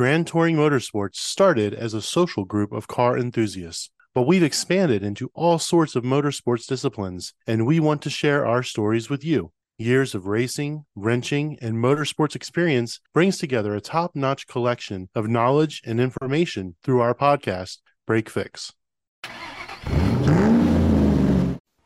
[0.00, 5.30] Grand Touring Motorsports started as a social group of car enthusiasts, but we've expanded into
[5.34, 9.52] all sorts of motorsports disciplines, and we want to share our stories with you.
[9.76, 15.82] Years of racing, wrenching, and motorsports experience brings together a top notch collection of knowledge
[15.84, 18.72] and information through our podcast, Break Fix.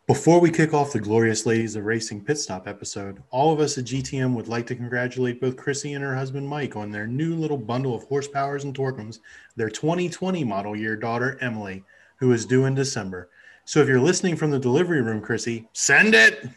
[0.06, 3.78] Before we kick off the Glorious Ladies of Racing Pit Stop episode, all of us
[3.78, 7.34] at GTM would like to congratulate both Chrissy and her husband Mike on their new
[7.34, 9.20] little bundle of horsepowers and Torquems,
[9.56, 11.84] their 2020 model year daughter Emily,
[12.16, 13.30] who is due in December.
[13.64, 16.50] So if you're listening from the delivery room, Chrissy, send it!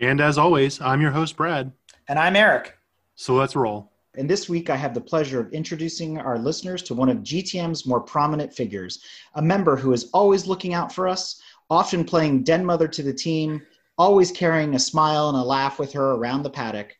[0.00, 1.72] And as always, I'm your host, Brad.
[2.08, 2.78] And I'm Eric.
[3.16, 3.92] So let's roll.
[4.16, 7.84] And this week, I have the pleasure of introducing our listeners to one of GTM's
[7.84, 9.00] more prominent figures,
[9.34, 13.12] a member who is always looking out for us, often playing den mother to the
[13.12, 13.62] team,
[13.98, 16.94] always carrying a smile and a laugh with her around the paddock,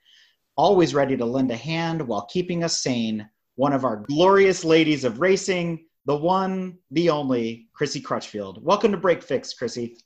[0.57, 3.29] always ready to lend a hand while keeping us sane.
[3.57, 8.65] One of our glorious ladies of racing, the one, the only, Chrissy Crutchfield.
[8.65, 9.97] Welcome to Break Fix, Chrissy.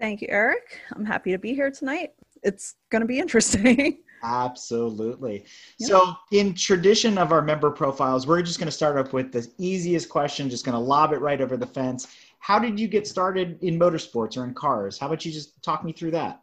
[0.00, 0.80] Thank you, Eric.
[0.94, 2.12] I'm happy to be here tonight
[2.46, 3.98] it's going to be interesting.
[4.22, 5.44] Absolutely.
[5.78, 5.88] Yep.
[5.90, 9.46] So, in tradition of our member profiles, we're just going to start up with the
[9.58, 12.08] easiest question, just going to lob it right over the fence.
[12.38, 14.98] How did you get started in motorsports or in cars?
[14.98, 16.42] How about you just talk me through that?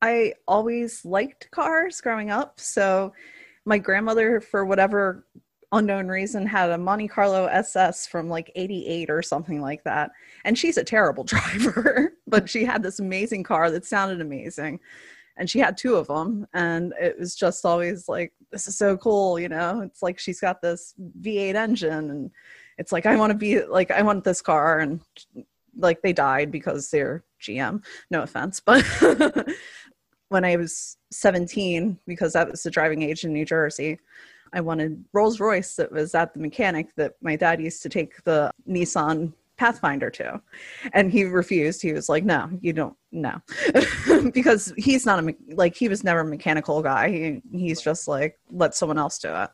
[0.00, 2.60] I always liked cars growing up.
[2.60, 3.12] So,
[3.64, 5.26] my grandmother, for whatever
[5.72, 10.10] unknown reason had a Monte Carlo SS from like 88 or something like that.
[10.44, 14.80] And she's a terrible driver, but she had this amazing car that sounded amazing.
[15.36, 16.46] And she had two of them.
[16.52, 19.38] And it was just always like, this is so cool.
[19.38, 22.10] You know, it's like she's got this V8 engine.
[22.10, 22.30] And
[22.78, 24.78] it's like, I want to be like, I want this car.
[24.78, 25.00] And
[25.76, 27.84] like they died because they're GM.
[28.10, 28.60] No offense.
[28.60, 28.84] But
[30.28, 33.98] when I was 17, because that was the driving age in New Jersey,
[34.52, 38.22] I wanted Rolls Royce that was at the mechanic that my dad used to take
[38.24, 40.40] the Nissan Pathfinder to.
[40.92, 41.82] And he refused.
[41.82, 43.42] He was like, no, you don't, no.
[44.32, 47.10] because he's not a, like, he was never a mechanical guy.
[47.10, 49.50] He, he's just like, let someone else do it.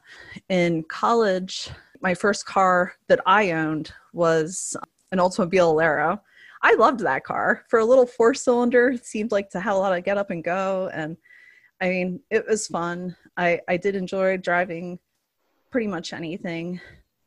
[0.48, 1.70] In college,
[2.04, 4.76] my first car that I owned was
[5.10, 6.20] an Oldsmobile Alero.
[6.60, 7.64] I loved that car.
[7.70, 10.28] For a little four cylinder, it seemed like to have a lot of get up
[10.28, 10.90] and go.
[10.92, 11.16] And
[11.80, 13.16] I mean, it was fun.
[13.38, 14.98] I, I did enjoy driving
[15.70, 16.78] pretty much anything.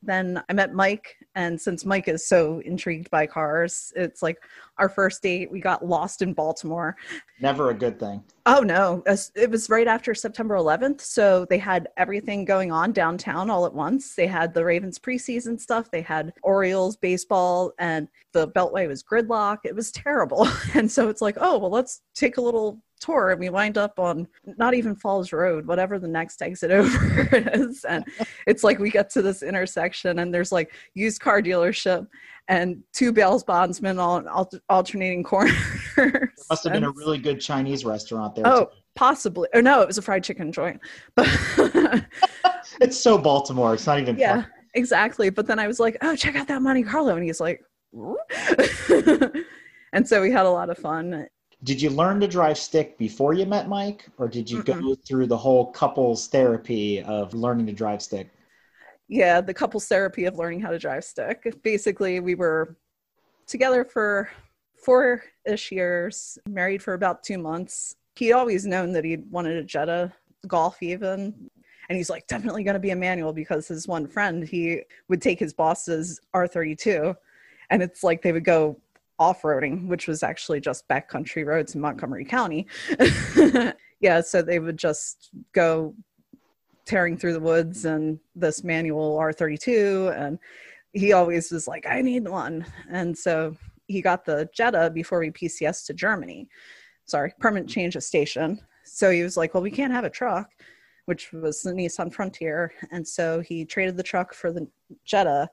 [0.03, 4.37] Then I met Mike, and since Mike is so intrigued by cars, it's like
[4.77, 5.51] our first date.
[5.51, 6.95] We got lost in Baltimore.
[7.39, 8.23] Never a good thing.
[8.45, 9.03] Oh, no.
[9.35, 11.01] It was right after September 11th.
[11.01, 14.15] So they had everything going on downtown all at once.
[14.15, 19.59] They had the Ravens preseason stuff, they had Orioles baseball, and the Beltway was gridlock.
[19.63, 20.47] It was terrible.
[20.73, 23.99] And so it's like, oh, well, let's take a little tour and we wind up
[23.99, 24.27] on
[24.57, 27.83] not even Falls Road, whatever the next exit over is.
[27.85, 28.05] And
[28.45, 32.07] it's like we get to this intersection and there's like used car dealership
[32.47, 34.27] and two bail bondsmen on
[34.69, 35.53] alternating corners.
[35.95, 38.47] There must have been a really good Chinese restaurant there.
[38.47, 38.71] Oh, too.
[38.95, 39.49] possibly.
[39.53, 40.79] Or no, it was a fried chicken joint.
[41.15, 41.27] But
[42.81, 43.73] it's so Baltimore.
[43.73, 44.17] It's not even.
[44.17, 44.51] Yeah, fun.
[44.75, 45.29] exactly.
[45.29, 47.61] But then I was like, oh, check out that Monte Carlo, and he's like.
[49.93, 51.25] and so we had a lot of fun
[51.63, 54.81] did you learn to drive stick before you met Mike, or did you Mm-mm.
[54.81, 58.29] go through the whole couples therapy of learning to drive stick?
[59.07, 61.61] Yeah, the couples therapy of learning how to drive stick.
[61.63, 62.75] Basically, we were
[63.47, 64.29] together for
[64.83, 67.95] four ish years, married for about two months.
[68.15, 70.11] He'd always known that he wanted a Jetta
[70.47, 71.49] Golf, even.
[71.89, 75.21] And he's like, definitely going to be a manual because his one friend, he would
[75.21, 77.15] take his boss's R32
[77.69, 78.79] and it's like they would go
[79.19, 82.67] off-roading which was actually just backcountry roads in montgomery county.
[83.99, 85.95] Yeah so they would just go
[86.85, 90.39] tearing through the woods and this manual r32 and
[90.93, 92.65] he always was like i need one.
[92.89, 93.55] And so
[93.87, 96.47] he got the jetta before we pcs to germany.
[97.05, 98.59] Sorry permanent change of station.
[98.83, 100.51] So he was like well we can't have a truck
[101.05, 102.71] which was the nissan frontier.
[102.91, 104.67] And so he traded the truck for the
[105.05, 105.49] jetta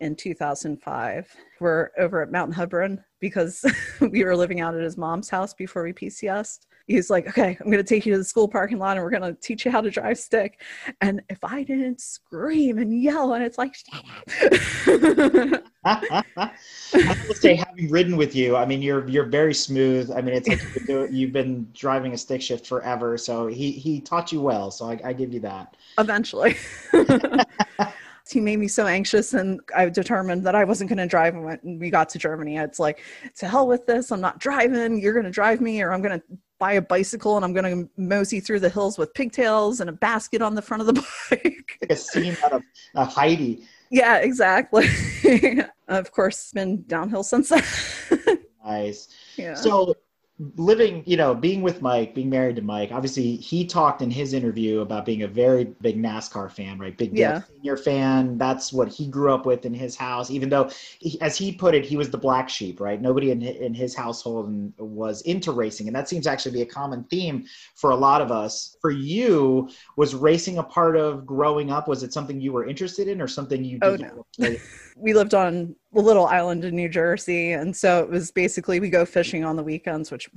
[0.00, 1.36] in 2005.
[1.60, 3.64] We're over at Mount Hebron because
[4.00, 6.60] we were living out at his mom's house before we PCS.
[6.86, 9.10] He's like, okay, I'm going to take you to the school parking lot and we're
[9.10, 10.60] going to teach you how to drive stick.
[11.00, 13.76] And if I didn't scream and yell, and it's like,
[15.84, 16.22] I
[17.28, 20.10] will say, having ridden with you, I mean, you're you're very smooth.
[20.10, 23.46] I mean, it's like you've been, doing, you've been driving a stick shift forever, so
[23.46, 24.72] he he taught you well.
[24.72, 25.76] So I, I give you that.
[25.96, 26.56] Eventually
[28.32, 31.44] he made me so anxious and I determined that I wasn't going to drive and
[31.44, 32.56] when we got to Germany.
[32.56, 33.02] It's like,
[33.36, 34.10] to hell with this.
[34.12, 35.00] I'm not driving.
[35.00, 36.26] You're going to drive me or I'm going to
[36.58, 39.92] buy a bicycle and I'm going to mosey through the hills with pigtails and a
[39.92, 40.92] basket on the front of the
[41.30, 41.78] bike.
[41.80, 42.62] like a scene out of
[42.94, 43.66] uh, Heidi.
[43.90, 44.86] Yeah, exactly.
[45.88, 47.64] of course, it's been downhill since then.
[48.62, 49.08] Nice.
[49.36, 49.54] yeah.
[49.54, 49.94] So
[50.56, 54.32] living, you know, being with Mike, being married to Mike, obviously he talked in his
[54.32, 56.96] interview about being a very big NASCAR fan, right?
[56.96, 57.42] Big Yeah.
[57.42, 58.38] Senior fan.
[58.38, 60.30] That's what he grew up with in his house.
[60.30, 63.00] Even though, he, as he put it, he was the black sheep, right?
[63.00, 66.66] Nobody in in his household was into racing, and that seems to actually be a
[66.66, 67.44] common theme
[67.74, 68.76] for a lot of us.
[68.80, 71.86] For you, was racing a part of growing up?
[71.86, 73.78] Was it something you were interested in, or something you?
[73.82, 74.26] Oh, no.
[74.96, 78.90] we lived on a little island in New Jersey, and so it was basically we
[78.90, 80.30] go fishing on the weekends, which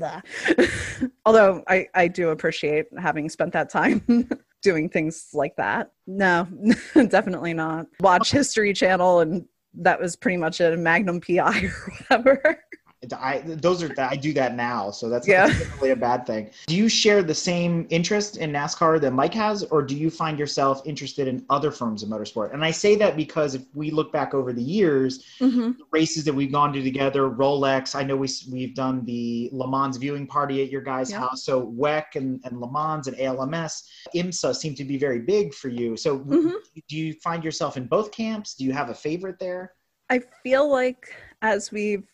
[1.26, 4.28] although I I do appreciate having spent that time
[4.62, 5.92] doing things like that.
[6.08, 6.48] No,
[7.08, 7.88] definitely not.
[8.00, 9.46] Watch History Channel, and
[9.76, 10.78] that was pretty much it.
[10.78, 12.60] Magnum PI or whatever.
[13.12, 15.48] I those are I do that now, so that's, Yeah.
[15.48, 16.52] that's really a bad thing.
[16.68, 20.40] Do you share the same interest in NASCAR that Mike has, or do you find
[20.40, 22.54] yourself interested in other forms of motorsport?
[22.54, 26.34] And I say that because if we look back over the years, hmm races that
[26.34, 27.94] we've gone to together, Rolex.
[27.96, 31.20] I know we we've done the Le Mans viewing party at your guys' Yeah.
[31.20, 31.44] house.
[31.44, 33.84] So WEC and, and Le Mans and ALMS,
[34.16, 35.96] IMSA seem to be very big for you.
[35.96, 36.54] So Mhm.
[36.88, 38.56] do you find yourself in both camps?
[38.56, 39.74] Do you have a favorite there?
[40.10, 42.08] I feel like as we've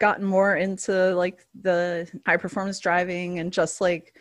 [0.00, 4.14] gotten more into like the high performance driving and just like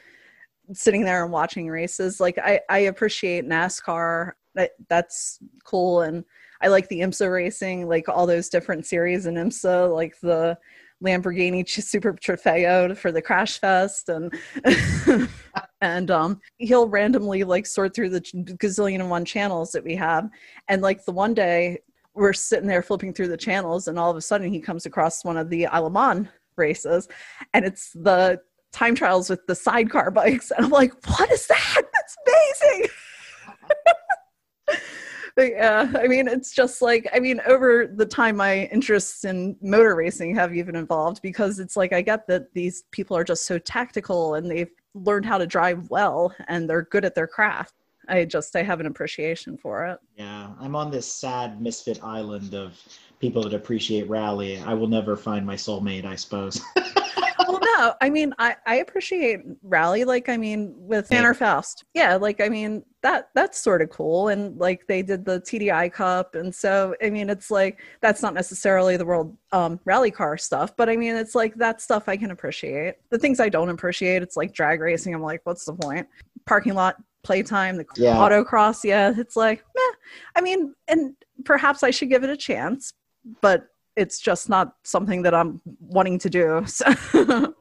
[0.73, 4.33] sitting there and watching races, like I, I appreciate NASCAR.
[4.55, 6.25] That that's cool, and
[6.61, 10.57] I like the IMSA racing, like all those different series in IMSA, like the
[11.03, 14.33] Lamborghini Super Trofeo for the Crash Fest, and
[15.81, 20.29] and um, he'll randomly like sort through the gazillion and one channels that we have,
[20.67, 21.79] and like the one day
[22.19, 25.23] we're sitting there flipping through the channels and all of a sudden he comes across
[25.23, 27.07] one of the Isle of Man races
[27.53, 30.51] and it's the time trials with the sidecar bikes.
[30.51, 31.81] And I'm like what is that?
[31.93, 32.89] That's amazing.
[35.35, 39.55] But yeah I mean it's just like I mean over the time my interests in
[39.61, 43.45] motor racing have even evolved because it's like I get that these people are just
[43.45, 47.73] so tactical and they've learned how to drive well and they're good at their craft
[48.09, 52.53] I just I have an appreciation for it Yeah, I'm on this sad misfit island
[52.53, 52.81] of
[53.19, 54.59] people that appreciate rally.
[54.59, 56.61] I will never find my soulmate, I suppose.
[57.47, 61.17] well no i mean i i appreciate rally like i mean with Yeah.
[61.17, 65.25] Tanner Foust yeah like i mean that that's sort of cool and like they did
[65.25, 69.79] the tdi cup and so i mean it's like that's not necessarily the world um
[69.85, 73.39] rally car stuff but i mean it's like that stuff i can appreciate the things
[73.39, 76.07] i don't appreciate it's like drag racing i'm like what's the point
[76.45, 78.15] parking lot playtime the Yeah.
[78.15, 79.95] autocross yeah it's like meh.
[80.35, 82.93] i mean and perhaps i should give it a chance
[83.41, 86.85] but it's just not something that i'm wanting to do so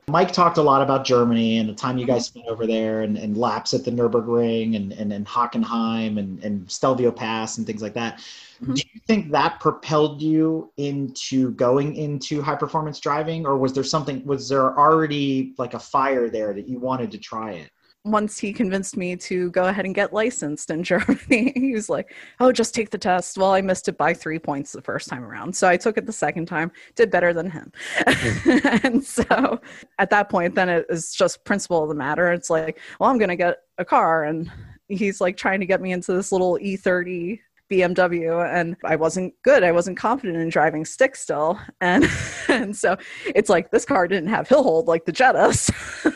[0.08, 3.19] Mike talked a lot about Germany and the time you guys spent over there and,
[3.19, 7.82] and laps at the Nürburgring and, and, and Hockenheim and, and Stelvio Pass and things
[7.82, 8.25] like that.
[8.64, 8.75] Mhm.
[8.75, 13.84] Do you think that propelled you into going into high performance driving or was there
[13.84, 17.70] something, was there already like a fire there that you wanted to try it?
[18.10, 22.14] Once he convinced me to go ahead and get licensed in Germany, he was like,
[22.40, 25.25] "Oh, just take the test." Well, I missed it by three points the first time
[25.25, 27.72] around, so I took it the second time, did better than him,
[28.82, 29.60] and so
[29.99, 32.32] at that point, then it is just principle of the matter.
[32.32, 34.50] It's like, well, I'm going to get a car, and
[34.88, 37.40] he's like trying to get me into this little E30
[37.70, 39.62] BMW and I wasn't good.
[39.62, 41.58] I wasn't confident in driving stick still.
[41.81, 42.08] And
[42.48, 42.96] and so
[43.27, 45.48] it's like this car didn't have hill hold like the Jetta.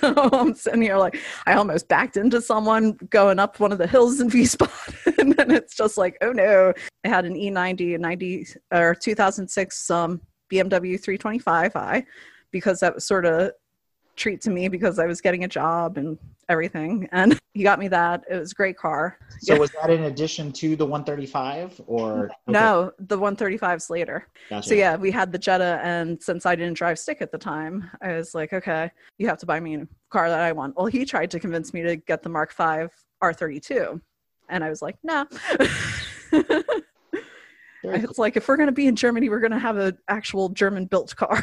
[0.02, 3.87] So I'm sitting here like I almost backed into someone going up one of the
[3.87, 4.73] hills in V spot.
[5.18, 6.73] and then it's just like, oh no.
[7.04, 10.21] I had an E90 a 90 or 2006 um
[10.52, 12.04] BMW 325i
[12.50, 13.52] because that was sort of
[14.16, 17.09] treat to me because I was getting a job and everything.
[17.12, 18.25] And he got me that.
[18.28, 19.19] It was a great car.
[19.40, 19.61] So Yeah.
[19.61, 22.26] was that in addition to the 135 or?
[22.26, 24.26] okay, No, the 135s later.
[24.50, 24.69] gotcha.
[24.69, 27.90] So yeah, we had the Jetta, and since I didn't drive stick at the time,
[28.00, 30.76] I was like, okay, you have to buy me a car that I want.
[30.76, 32.88] Well, he tried to convince me to get the Mark V
[33.23, 34.00] R32,
[34.49, 35.26] and I was like, no.
[36.31, 36.45] Cool.
[37.95, 41.42] it's like if we're gonna be in Germany, we're gonna have an actual German-built car.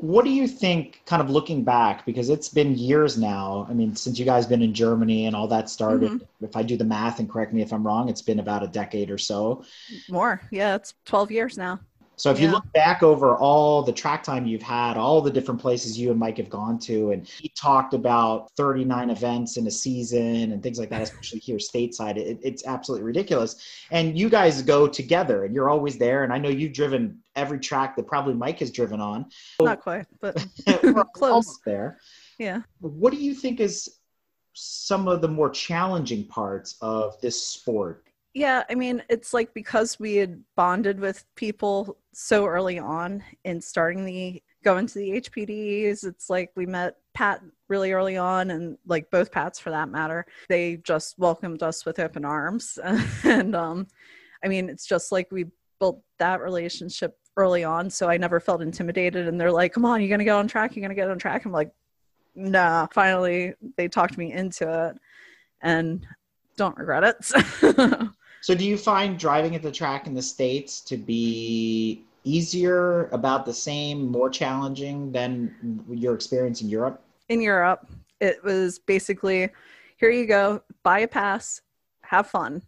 [0.00, 3.66] What do you think, kind of looking back, because it's been years now?
[3.68, 6.12] I mean, since you guys been in Germany and all that started.
[6.12, 6.44] Mm-hmm.
[6.44, 8.68] If I do the math and correct me if I'm wrong, it's been about a
[8.68, 9.64] decade or so.
[10.08, 11.80] More, yeah, it's 12 years now.
[12.18, 15.60] So if you look back over all the track time you've had, all the different
[15.60, 19.70] places you and Mike have gone to, and he talked about 39 events in a
[19.70, 23.64] season and things like that, especially here stateside, it, it's absolutely ridiculous.
[23.92, 26.24] And you guys go together, and you're always there.
[26.24, 29.26] And I know you've driven every track that probably Mike has driven on.
[29.62, 30.34] Not quite, but
[30.66, 31.06] Close.
[31.22, 31.98] almost there.
[32.38, 32.62] Yeah.
[32.80, 33.88] What do you think is
[34.52, 38.04] some of the more challenging parts of this sport?
[38.34, 43.60] Yeah, I mean, it's like because we had bonded with people so early on in
[43.60, 48.76] starting the going to the HPDs, it's like we met Pat really early on and
[48.86, 50.26] like both Pats for that matter.
[50.48, 52.78] They just welcomed us with open arms.
[53.24, 53.86] and um
[54.44, 55.46] I mean, it's just like we
[55.80, 60.02] built that relationship early on, so I never felt intimidated and they're like, "Come on,
[60.02, 61.72] you're to get on track, you're to get on track." I'm like,
[62.34, 64.98] "Nah." Finally, they talked me into it
[65.62, 66.06] and
[66.56, 68.08] don't regret it.
[68.40, 73.46] So, do you find driving at the track in the States to be easier, about
[73.46, 77.02] the same, more challenging than your experience in Europe?
[77.28, 77.86] In Europe,
[78.20, 79.50] it was basically
[79.96, 81.60] here you go, buy a pass,
[82.02, 82.62] have fun,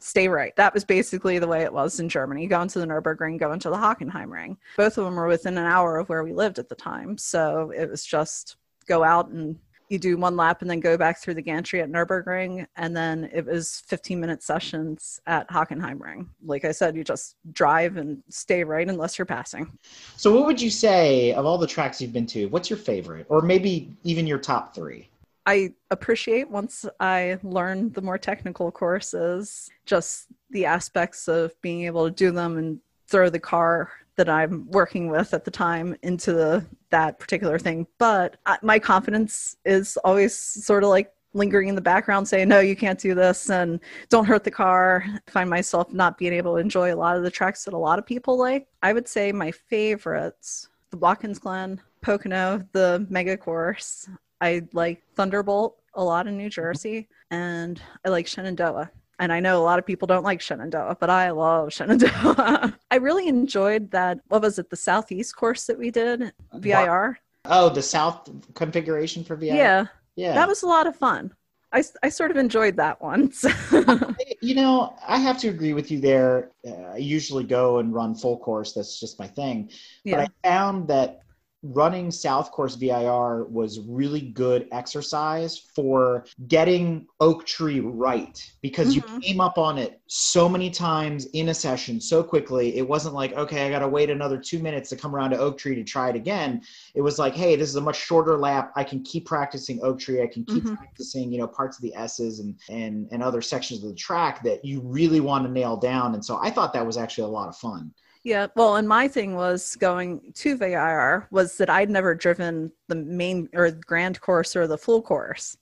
[0.00, 0.54] stay right.
[0.56, 2.46] That was basically the way it was in Germany.
[2.46, 4.56] Go into the Nürburgring, go into the Hockenheimring.
[4.76, 7.18] Both of them were within an hour of where we lived at the time.
[7.18, 11.18] So it was just go out and you do one lap and then go back
[11.18, 16.26] through the gantry at Nürburgring, and then it was 15 minute sessions at Hockenheimring.
[16.44, 19.78] Like I said, you just drive and stay right unless you're passing.
[20.16, 22.46] So, what would you say of all the tracks you've been to?
[22.46, 25.08] What's your favorite, or maybe even your top three?
[25.48, 32.04] I appreciate once I learn the more technical courses, just the aspects of being able
[32.04, 36.34] to do them and throw the car that I'm working with at the time into
[36.34, 37.86] the, that particular thing.
[37.96, 42.76] But my confidence is always sort of like lingering in the background saying, no, you
[42.76, 45.02] can't do this and don't hurt the car.
[45.06, 47.78] I find myself not being able to enjoy a lot of the tracks that a
[47.78, 48.66] lot of people like.
[48.82, 54.10] I would say my favorites, the Watkins Glen, Pocono, the mega course.
[54.40, 59.60] I like Thunderbolt a lot in New Jersey, and I like Shenandoah and I know
[59.60, 62.78] a lot of people don't like Shenandoah, but I love Shenandoah.
[62.90, 64.20] I really enjoyed that.
[64.28, 64.70] What was it?
[64.70, 67.18] The Southeast course that we did, VIR.
[67.44, 69.54] Oh, the South configuration for VIR.
[69.54, 71.32] Yeah, yeah, that was a lot of fun.
[71.70, 73.30] I, I sort of enjoyed that one.
[74.40, 76.50] you know, I have to agree with you there.
[76.66, 78.72] Uh, I usually go and run full course.
[78.72, 79.70] That's just my thing.
[80.02, 80.16] Yeah.
[80.16, 81.20] But I found that
[81.62, 89.14] running South Course VIR was really good exercise for getting Oak Tree right because mm-hmm.
[89.14, 92.76] you came up on it so many times in a session so quickly.
[92.76, 95.38] It wasn't like, okay, I got to wait another two minutes to come around to
[95.38, 96.62] Oak Tree to try it again.
[96.94, 98.72] It was like, hey, this is a much shorter lap.
[98.76, 100.22] I can keep practicing Oak Tree.
[100.22, 100.76] I can keep mm-hmm.
[100.76, 104.44] practicing, you know, parts of the S's and, and, and other sections of the track
[104.44, 106.14] that you really want to nail down.
[106.14, 107.92] And so I thought that was actually a lot of fun.
[108.28, 112.94] Yeah, well, and my thing was going to VIR was that I'd never driven the
[112.94, 115.56] main or grand course or the full course.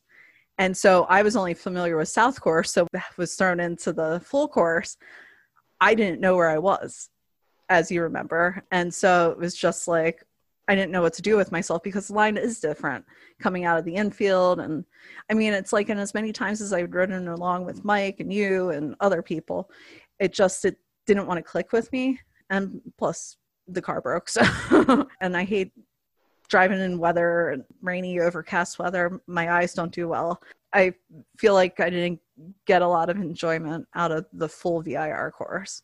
[0.59, 4.21] And so I was only familiar with South Course, so I was thrown into the
[4.25, 4.97] full course.
[5.81, 7.09] I didn't know where I was,
[7.69, 8.65] as you remember.
[8.73, 10.25] And so it was just like
[10.67, 13.05] I didn't know what to do with myself because the line is different
[13.39, 14.59] coming out of the infield.
[14.59, 14.85] And
[15.31, 18.33] I mean, it's like, and as many times as I've ridden along with Mike and
[18.33, 19.71] you and other people,
[20.19, 22.19] it just it didn't want to click with me
[22.51, 23.37] and plus
[23.69, 24.29] the car broke.
[24.37, 25.73] So, and I hate
[26.49, 29.21] driving in weather and rainy, overcast weather.
[29.27, 30.41] My eyes don't do well.
[30.73, 30.93] I
[31.39, 32.21] feel like I didn't
[32.67, 35.83] get a lot of enjoyment out of the full VIR course.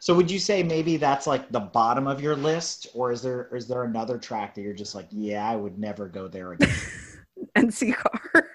[0.00, 3.48] So would you say maybe that's like the bottom of your list, or is there
[3.54, 6.74] is there another track that you're just like, yeah, I would never go there again?
[7.56, 8.48] NC car.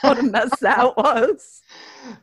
[0.00, 1.62] What a mess that was.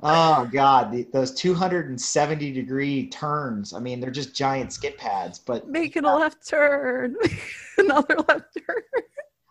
[0.02, 3.74] Oh God, the, those 270 degree turns.
[3.74, 5.40] I mean, they're just giant skid pads.
[5.40, 7.16] But making a left turn,
[7.78, 8.84] another left turn.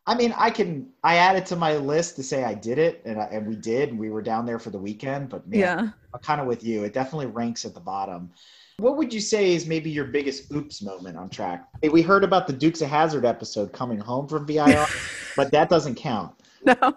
[0.08, 0.88] I mean, I can.
[1.02, 3.90] I added to my list to say I did it, and I, and we did,
[3.90, 5.28] and we were down there for the weekend.
[5.28, 6.84] But man, yeah, I'm kind of with you.
[6.84, 8.30] It definitely ranks at the bottom.
[8.78, 11.66] What would you say is maybe your biggest oops moment on track?
[11.80, 14.86] Hey, we heard about the Dukes of Hazzard episode coming home from VIR,
[15.36, 16.34] but that doesn't count.
[16.62, 16.96] No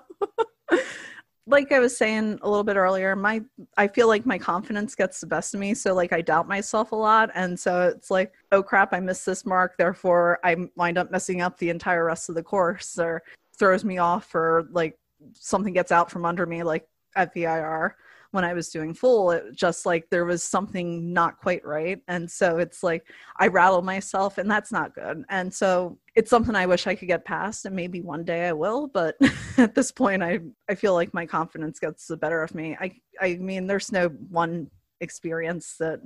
[1.50, 3.42] like I was saying a little bit earlier, my
[3.76, 5.74] I feel like my confidence gets the best of me.
[5.74, 7.32] So like I doubt myself a lot.
[7.34, 11.42] And so it's like, oh crap, I missed this mark, therefore I wind up messing
[11.42, 13.24] up the entire rest of the course or
[13.58, 14.98] throws me off or like
[15.34, 17.96] something gets out from under me like at VIR
[18.32, 22.00] when I was doing full, it just like there was something not quite right.
[22.08, 23.06] And so it's like
[23.38, 25.24] I rattle myself, and that's not good.
[25.30, 28.54] And so it's something I wish I could get past, and maybe one day I
[28.54, 28.88] will.
[28.88, 29.16] But
[29.58, 32.78] at this point, I I feel like my confidence gets the better of me.
[32.80, 34.70] I I mean, there's no one
[35.02, 36.02] experience that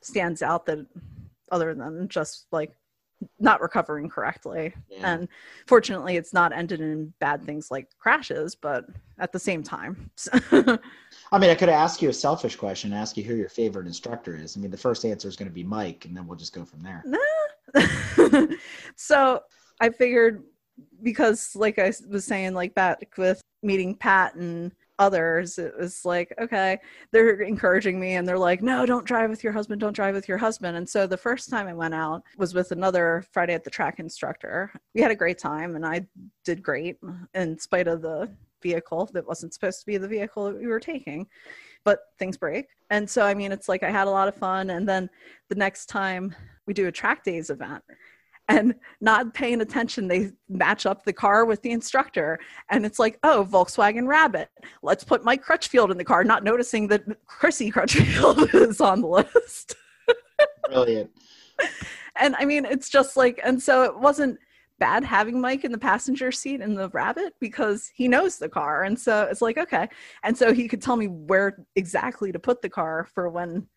[0.00, 0.86] stands out that
[1.50, 2.72] other than just like
[3.38, 4.74] not recovering correctly.
[4.88, 5.14] Yeah.
[5.14, 5.28] And
[5.66, 8.86] fortunately, it's not ended in bad things like crashes, but
[9.18, 10.10] at the same time.
[11.32, 14.36] I mean, I could ask you a selfish question, ask you who your favorite instructor
[14.36, 14.56] is.
[14.56, 16.64] I mean, the first answer is going to be Mike, and then we'll just go
[16.64, 17.04] from there.
[18.96, 19.40] so
[19.80, 20.42] I figured
[21.02, 26.32] because like I was saying, like back with meeting Pat and others, it was like,
[26.40, 26.78] okay,
[27.10, 30.28] they're encouraging me and they're like, no, don't drive with your husband, don't drive with
[30.28, 30.76] your husband.
[30.76, 33.98] And so the first time I went out was with another Friday at the track
[33.98, 34.72] instructor.
[34.94, 36.06] We had a great time and I
[36.44, 36.98] did great
[37.34, 38.30] in spite of the
[38.62, 41.26] vehicle that wasn't supposed to be the vehicle that we were taking
[41.84, 44.70] but things break and so i mean it's like i had a lot of fun
[44.70, 45.10] and then
[45.48, 46.32] the next time
[46.66, 47.82] we do a track days event
[48.52, 52.38] and not paying attention they match up the car with the instructor.
[52.70, 54.48] And it's like oh volkswagen rabbit
[54.82, 59.08] let's put mike crutchfield in the car not noticing that chrissy crutchfield is on the
[59.08, 59.74] list.
[60.66, 61.10] Brilliant.
[62.16, 64.38] and i mean it's just like and so it wasn't
[64.78, 68.82] bad having mike in the passenger seat in the rabbit because he knows the car.
[68.82, 69.88] And so it's like okay.
[70.24, 73.68] And so he could tell me where exactly to put the car for when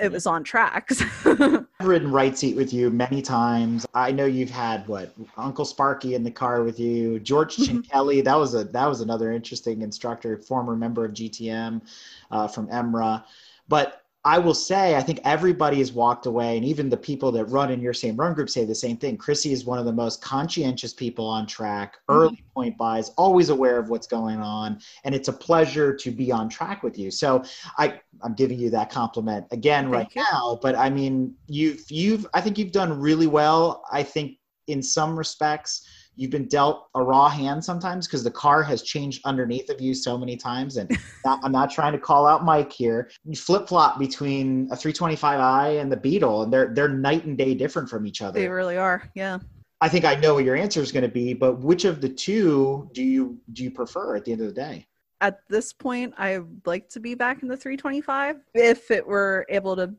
[0.00, 3.86] it was on tracks I've ridden right seat with you many times.
[3.94, 7.82] I know you've had what Uncle Sparky in the car with you, George Mhm.
[7.84, 8.22] Chinkeli.
[8.24, 11.82] That was a that was another interesting instructor, former member of GTM
[12.30, 13.24] uh, from EMRA.
[13.68, 17.46] But I will say, I think everybody has walked away, and even the people that
[17.46, 19.16] run in your same run group say the same thing.
[19.16, 22.20] Chrissy is one of the most conscientious people on track, mm-hmm.
[22.20, 26.30] early point buys, always aware of what's going on, and it's a pleasure to be
[26.30, 27.10] on track with you.
[27.10, 27.42] So
[27.78, 30.22] I, I'm giving you that compliment again right you.
[30.30, 30.58] now.
[30.60, 33.84] But I mean, you've you've I think you've done really well.
[33.90, 34.36] I think
[34.66, 35.86] in some respects
[36.20, 39.94] you've been dealt a raw hand sometimes because the car has changed underneath of you
[39.94, 40.76] so many times.
[40.76, 40.90] And
[41.24, 43.10] not, I'm not trying to call out Mike here.
[43.24, 47.54] You flip flop between a 325i and the Beetle, and they're they're night and day
[47.54, 48.38] different from each other.
[48.38, 49.38] they really are yeah
[49.82, 52.08] I think I know what your answer is going to be, but which of the
[52.10, 54.86] two do you do you prefer at the end of the day?
[55.22, 59.44] at this point i would like to be back in the 325 if it were
[59.50, 59.92] able to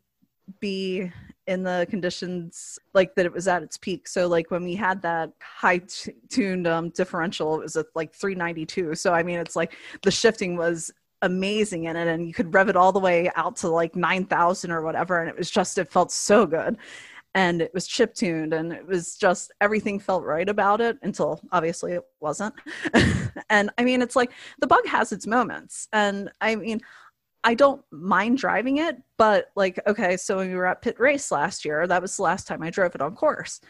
[0.59, 1.11] be
[1.47, 4.07] in the conditions like that it was at its peak.
[4.07, 8.13] So like when we had that high t- tuned um, differential it was at like
[8.13, 12.53] 392 so i mean it's like the shifting was amazing in it and you could
[12.53, 15.77] rev it all the way out to like 9000 or whatever and it was just
[15.77, 16.77] it felt so good.
[17.33, 21.39] And it was chip tuned and it was just everything felt right about it until
[21.51, 22.53] obviously it wasn't.
[23.49, 25.87] And i mean it's like the bug has its moments.
[25.93, 26.81] And i mean
[27.43, 31.31] i don't mind driving it but like okay so when we were at Pitt Race
[31.31, 33.61] last year that was the last time i drove it on course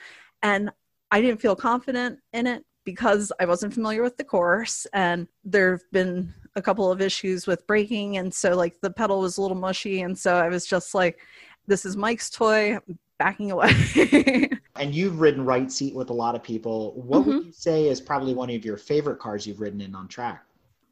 [0.43, 0.69] and
[1.12, 5.71] i didn't feel confident in it because i wasn't familiar with the course and there
[5.71, 9.41] have been a couple of issues with braking and so like the pedal was a
[9.41, 11.19] little mushy and so i was just like
[11.67, 16.36] this is mike's toy I'm backing away And you've ridden right seat with a lot
[16.36, 16.91] of people.
[17.01, 17.39] What Mm-hmm.
[17.39, 20.45] would you say is probably one of your favorite cars you've ridden in on track?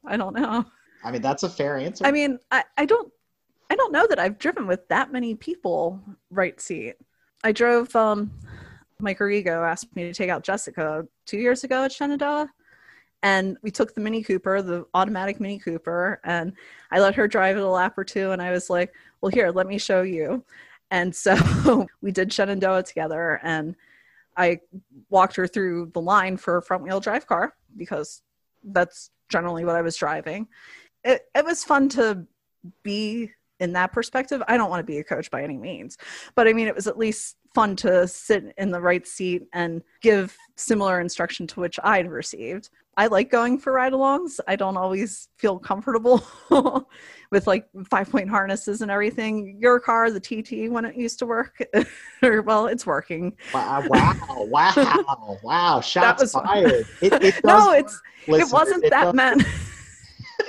[0.04, 0.64] i don't know
[1.02, 2.04] I mean, that's a fair answer.
[2.06, 3.12] I mean, I, I don't
[3.70, 6.96] I don't know that I've driven with that many people right seat.
[7.44, 8.30] I drove um
[8.98, 12.50] Mike Arrigo asked me to take out Jessica two years ago at Shenandoah.
[13.22, 16.54] And we took the Mini Cooper, the automatic Mini Cooper, and
[16.90, 18.30] I let her drive it a lap or two.
[18.30, 20.42] And I was like, well, here, let me show you.
[20.90, 23.38] And so we did Shenandoah together.
[23.42, 23.76] And
[24.36, 24.60] I
[25.10, 28.22] walked her through the line for a front wheel drive car because
[28.64, 30.48] that's generally what I was driving.
[31.04, 32.26] It, it was fun to
[32.82, 34.42] be in that perspective.
[34.48, 35.96] I don't want to be a coach by any means,
[36.34, 39.82] but I mean, it was at least fun to sit in the right seat and
[40.02, 42.70] give similar instruction to which I'd received.
[42.96, 44.40] I like going for ride alongs.
[44.46, 46.22] I don't always feel comfortable
[47.30, 49.56] with like five point harnesses and everything.
[49.58, 51.58] Your car, the TT, when it used to work,
[52.22, 53.36] or well, it's working.
[53.54, 55.80] wow, wow, wow, wow.
[55.84, 56.86] Shots was- fired.
[57.00, 59.44] It, it does No, it's it wasn't It that meant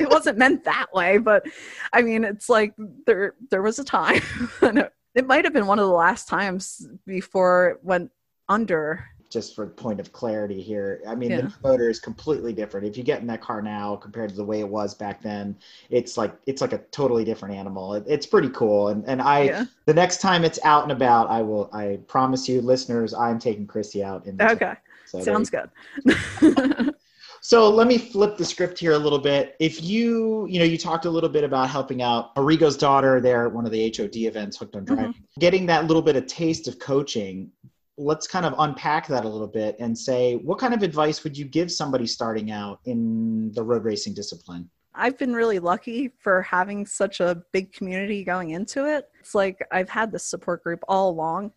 [0.01, 1.45] it wasn't meant that way but
[1.93, 2.73] i mean it's like
[3.05, 4.21] there there was a time
[4.61, 8.11] and it, it might have been one of the last times before it went
[8.49, 11.41] under Just for point of clarity here, I mean, Yeah.
[11.41, 12.85] the motor is completely different.
[12.85, 15.55] If you get in that car now compared to the way it was back then,
[15.89, 17.93] it's like it's like a totally different animal.
[17.93, 18.89] It, it's pretty cool.
[18.89, 21.69] And and I yeah the next time it's out and about, I will.
[21.71, 24.25] I promise you, listeners, I'm taking Christy out.
[24.27, 24.73] In the okay
[25.05, 25.69] So sounds good
[27.43, 29.55] So let me flip the script here a little bit.
[29.59, 33.47] If you, you know, you talked a little bit about helping out Arrigo's daughter there
[33.47, 35.39] at one of the HOD events, Hooked on Driving, mm-hmm.
[35.39, 37.51] getting that little bit of taste of coaching.
[37.97, 41.35] Let's kind of unpack that a little bit and say, what kind of advice would
[41.35, 44.69] you give somebody starting out in the road racing discipline?
[44.93, 49.09] I've been really lucky for having such a big community going into it.
[49.19, 51.53] It's like I've had this support group all along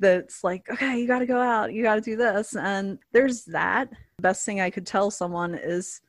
[0.00, 2.56] that's like, okay, you got to go out, you got to do this.
[2.56, 3.90] And there's that.
[4.16, 6.00] The best thing I could tell someone is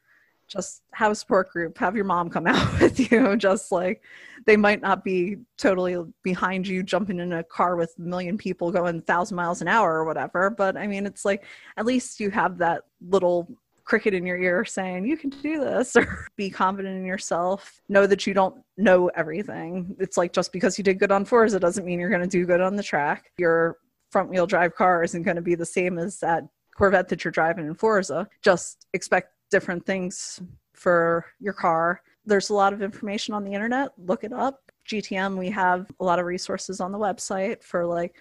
[0.51, 4.01] just have a support group have your mom come out with you just like
[4.45, 8.69] they might not be totally behind you jumping in a car with a million people
[8.69, 11.45] going 1000 miles an hour or whatever but i mean it's like
[11.77, 13.47] at least you have that little
[13.83, 17.81] cricket in your ear saying you can do this or be confident in yourself.
[17.89, 19.95] Know that you don't know everything.
[19.99, 22.27] It's like just because you did good on Forza it doesn't mean you're going to
[22.27, 23.31] do good on the track.
[23.37, 23.77] Your
[24.11, 26.43] front wheel drive car isn't going to be the same as that
[26.77, 28.27] corvette that you're driving in forza.
[28.41, 30.41] Just expect different things
[30.73, 32.01] for your car.
[32.25, 33.91] There's a lot of information on the internet.
[33.97, 34.59] Look it up.
[34.87, 38.15] Gtm we have a lot of resources on the website for like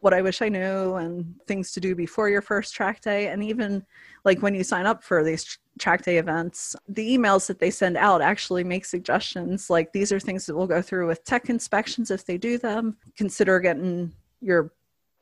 [0.00, 3.28] what I wish I knew and things to do before your first track day.
[3.28, 3.84] And even
[4.24, 7.96] like when you sign up for these track day events, the emails that they send
[7.96, 12.10] out actually make suggestions like these are things that we'll go through with tech inspections
[12.10, 12.96] if they do them.
[13.16, 14.72] Consider getting your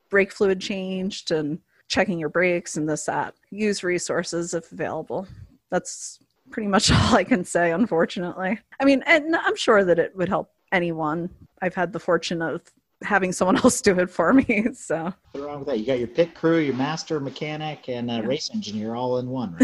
[0.09, 3.35] brake fluid changed and checking your brakes and this, that.
[3.51, 5.27] Use resources if available.
[5.71, 6.19] That's
[6.51, 8.59] pretty much all I can say, unfortunately.
[8.79, 11.29] I mean, and I'm sure that it would help anyone.
[11.61, 12.61] I've had the fortune of
[13.03, 14.67] having someone else do it for me.
[14.73, 15.79] So what's wrong with that?
[15.79, 18.21] You got your pit crew, your master mechanic, and a yeah.
[18.21, 19.55] race engineer all in one.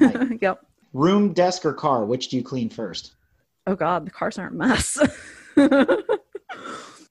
[0.00, 0.14] Right?
[0.14, 0.38] right.
[0.42, 0.64] yep.
[0.92, 2.04] Room, desk, or car?
[2.04, 3.14] Which do you clean first?
[3.66, 4.98] Oh God, the cars aren't a mess.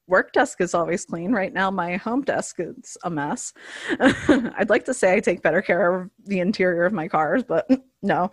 [0.06, 1.32] Work desk is always clean.
[1.32, 3.52] Right now, my home desk is a mess.
[4.00, 7.70] I'd like to say I take better care of the interior of my cars, but
[8.02, 8.32] no.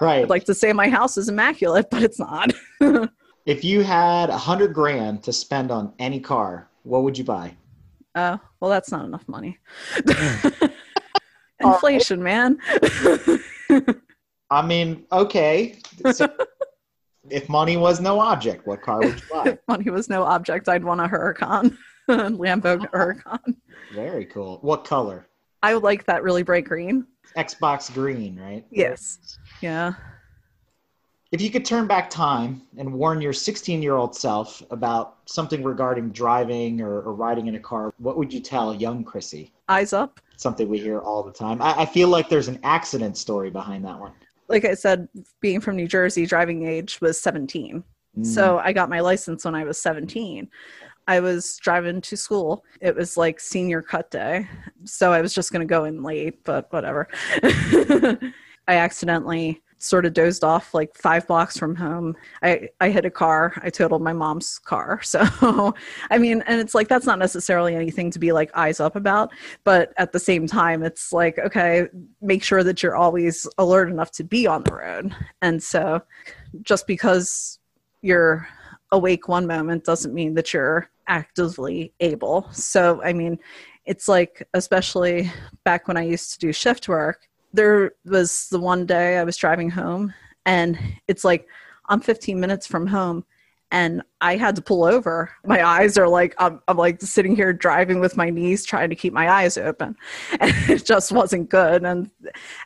[0.00, 0.22] right.
[0.22, 2.52] I'd like to say my house is immaculate, but it's not.
[3.48, 7.56] If you had a hundred grand to spend on any car, what would you buy?
[8.14, 9.56] Uh, well, that's not enough money.
[11.60, 12.58] Inflation, man.
[14.50, 15.78] I mean, okay.
[16.12, 16.28] So
[17.30, 19.44] if money was no object, what car would you buy?
[19.52, 21.74] if money was no object, I'd want a Huracan,
[22.10, 23.56] Lambo Huracan.
[23.94, 24.58] Very cool.
[24.60, 25.26] What color?
[25.62, 27.06] I would like that really bright green.
[27.34, 28.66] Xbox green, right?
[28.70, 29.38] Yes.
[29.62, 29.94] Yeah.
[31.30, 35.62] If you could turn back time and warn your 16 year old self about something
[35.62, 39.52] regarding driving or, or, riding in a car, what would you tell young Chrissy?
[39.68, 40.20] Eyes up.
[40.36, 41.60] Something we hear all the time.
[41.60, 44.12] I, I feel like there's an accident story behind that one.
[44.48, 45.06] Like I said,
[45.40, 47.84] being from New Jersey, driving age was 17.
[48.16, 48.26] Mm.
[48.26, 50.48] So I got my license when I was 17.
[51.06, 52.64] I was driving to school.
[52.80, 54.48] It was like senior cut day.
[54.84, 57.08] So I was just going to go in late, but whatever.
[57.42, 58.32] I
[58.68, 62.16] accidentally sort of dozed off like five blocks from home.
[62.42, 63.54] I, I hit a car.
[63.62, 65.00] I totaled my mom's car.
[65.08, 65.74] So,
[66.10, 69.30] I mean, and it's like, that's not necessarily anything to be like eyes up about.
[69.64, 71.86] But at the same time, it's like, okay,
[72.20, 75.14] make sure that you're always alert enough to be on the road.
[75.40, 76.02] And so
[76.62, 77.58] just because
[78.02, 78.46] you're
[78.92, 82.48] awake one moment doesn't mean that you're actively able.
[82.52, 83.38] So, I mean,
[83.86, 85.32] it's like, especially
[85.64, 89.36] back when I used to do shift work, there was the one day I was
[89.36, 90.12] driving home,
[90.46, 91.48] and it's like
[91.88, 93.24] I'm 15 minutes from home,
[93.70, 95.30] and I had to pull over.
[95.44, 98.96] My eyes are like I'm, I'm like sitting here driving with my knees, trying to
[98.96, 99.96] keep my eyes open,
[100.40, 101.84] and it just wasn't good.
[101.84, 102.10] And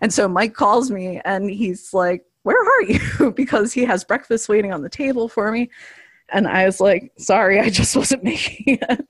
[0.00, 4.48] and so Mike calls me, and he's like, "Where are you?" because he has breakfast
[4.48, 5.70] waiting on the table for me,
[6.30, 9.06] and I was like, "Sorry, I just wasn't making it."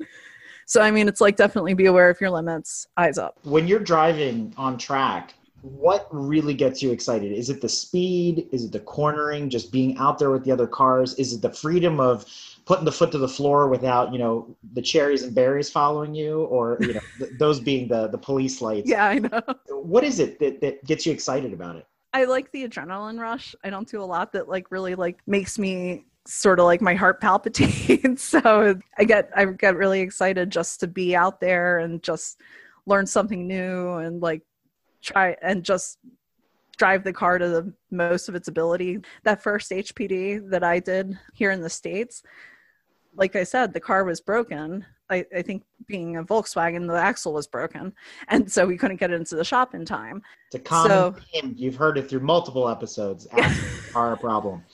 [0.66, 2.87] So I mean, it's like definitely be aware of your limits.
[2.96, 3.38] Eyes up.
[3.42, 7.33] When you're driving on track, what really gets you excited?
[7.33, 8.48] Is it the speed?
[8.51, 9.48] Is it the cornering?
[9.48, 11.14] Just being out there with the other cars?
[11.14, 12.27] Is it the freedom of
[12.64, 16.42] putting the foot to the floor without you know the cherries and berries following you,
[16.44, 18.90] or you know th- those being the the police lights?
[18.90, 19.40] Yeah, I know.
[19.68, 21.87] What is it that that gets you excited about it?
[22.12, 23.55] I like the adrenaline rush.
[23.62, 26.94] I don't do a lot that like really like makes me sort of like my
[26.94, 28.25] heart palpitates.
[28.25, 32.40] so I get I get really excited just to be out there and just
[32.85, 34.42] learn something new and like
[35.03, 35.99] try and just
[36.79, 39.01] drive the car to the most of its ability.
[39.25, 42.23] That first HPD that I did here in the States,
[43.15, 44.85] like I said, the car was broken.
[45.11, 47.93] I, I, think being a Volkswagen, the axle was broken,
[48.29, 50.23] and so we couldn't get it into the shop in time.
[50.47, 51.55] It's a common so, theme.
[51.57, 53.27] You've heard it through multiple episodes.
[53.33, 54.65] Axles are a problem.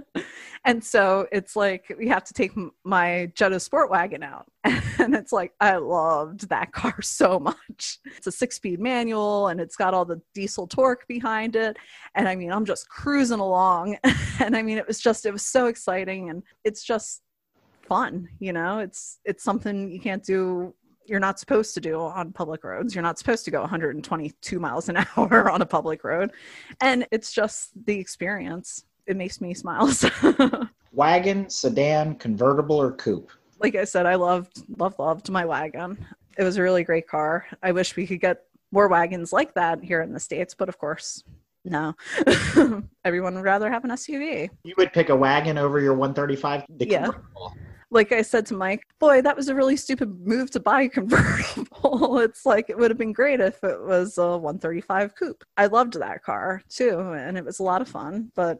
[0.64, 2.52] and so it's like we have to take
[2.84, 7.98] my Jetta Sport Wagon out, and it's like I loved that car so much.
[8.16, 11.76] It's a six-speed manual, and it's got all the diesel torque behind it,
[12.14, 13.96] and I mean I'm just cruising along,
[14.40, 17.22] and I mean it was just it was so exciting, and it's just
[17.82, 18.78] fun, you know.
[18.78, 20.74] It's it's something you can't do
[21.06, 22.94] you're not supposed to do on public roads.
[22.94, 26.32] You're not supposed to go 122 miles an hour on a public road.
[26.80, 29.90] And it's just the experience it makes me smile.
[30.92, 33.30] wagon, sedan, convertible, or coupe?
[33.60, 36.04] Like I said, I loved, loved, loved my wagon.
[36.36, 37.46] It was a really great car.
[37.62, 40.78] I wish we could get more wagons like that here in the States, but of
[40.78, 41.22] course,
[41.64, 41.94] No,
[43.04, 44.50] everyone would rather have an SUV.
[44.64, 46.64] You would pick a wagon over your 135.
[46.68, 47.10] The Yeah.
[47.90, 50.88] Like I said to Mike, boy, that was a really stupid move to buy a
[50.88, 52.18] convertible.
[52.20, 55.44] it's like it would have been great if it was a 135 coupe.
[55.56, 58.32] I loved that car too, and it was a lot of fun.
[58.34, 58.58] But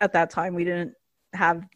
[0.00, 0.94] at that time, we didn't
[1.34, 1.66] have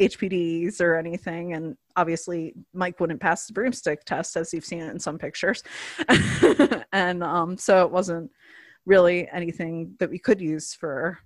[0.00, 4.90] HPDs or anything, and obviously Mike wouldn't pass the broomstick test, as you've seen it
[4.90, 5.62] in some pictures,
[6.92, 8.30] and um, so it wasn't
[8.86, 11.18] really anything that we could use for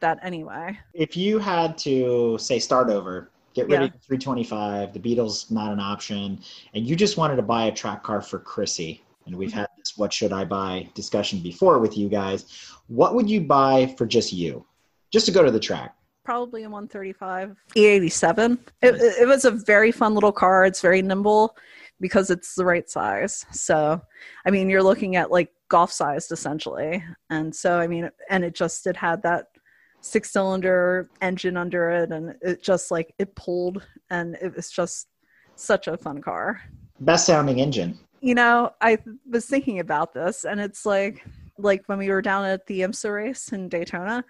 [0.00, 0.76] that anyway.
[0.94, 3.84] If you had to say start over, get rid Yeah.
[3.84, 6.40] of 325, the Beetle's not an option,
[6.74, 9.96] and you just wanted to buy a track car for Chrissy, and we've had this
[9.96, 12.46] "What should I buy?" discussion before with you guys.
[12.88, 14.66] What would you buy for just you,
[15.12, 15.94] just to go to the track?
[16.24, 20.64] probably a 135 e87 it, it it was a very fun little car.
[20.64, 21.54] It's very nimble
[22.00, 23.44] because it's the right size.
[23.52, 24.00] So
[24.46, 27.04] i mean you're looking at like golf sized essentially.
[27.28, 29.48] And so i mean and it just it had that
[30.00, 35.08] six cylinder engine under it and it just like it pulled and it was just
[35.56, 36.62] such a fun car.
[37.00, 37.98] Best sounding engine.
[38.22, 38.96] you know i
[39.30, 41.22] was thinking about this and it's like
[41.58, 44.24] like when we were down at the imsa race in daytona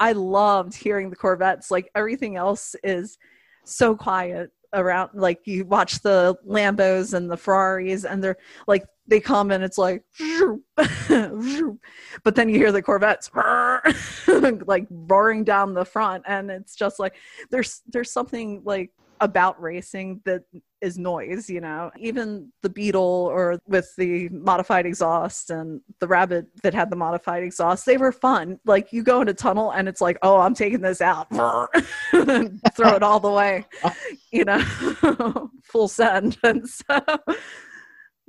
[0.00, 1.70] i loved hearing the corvettes.
[1.70, 3.18] Like everything else is
[3.64, 9.20] so quiet around like you watch the lambos and the ferraris and they're like they
[9.20, 10.02] come and it's like
[12.24, 13.30] but then you hear the corvettes
[14.66, 17.14] like roaring down the front and it's just like
[17.50, 20.42] there's there's something like about racing that
[20.84, 21.90] is noise you know?
[21.98, 27.42] Even the beetle or with the modified exhaust and the rabbit that had the modified
[27.42, 28.58] exhaust they were fun.
[28.64, 31.28] Like you go in a tunnel and it's like oh i'm taking this out.
[31.30, 33.64] Throw it all the way
[34.30, 35.50] you know?
[35.64, 36.36] Full send.
[36.44, 37.00] And so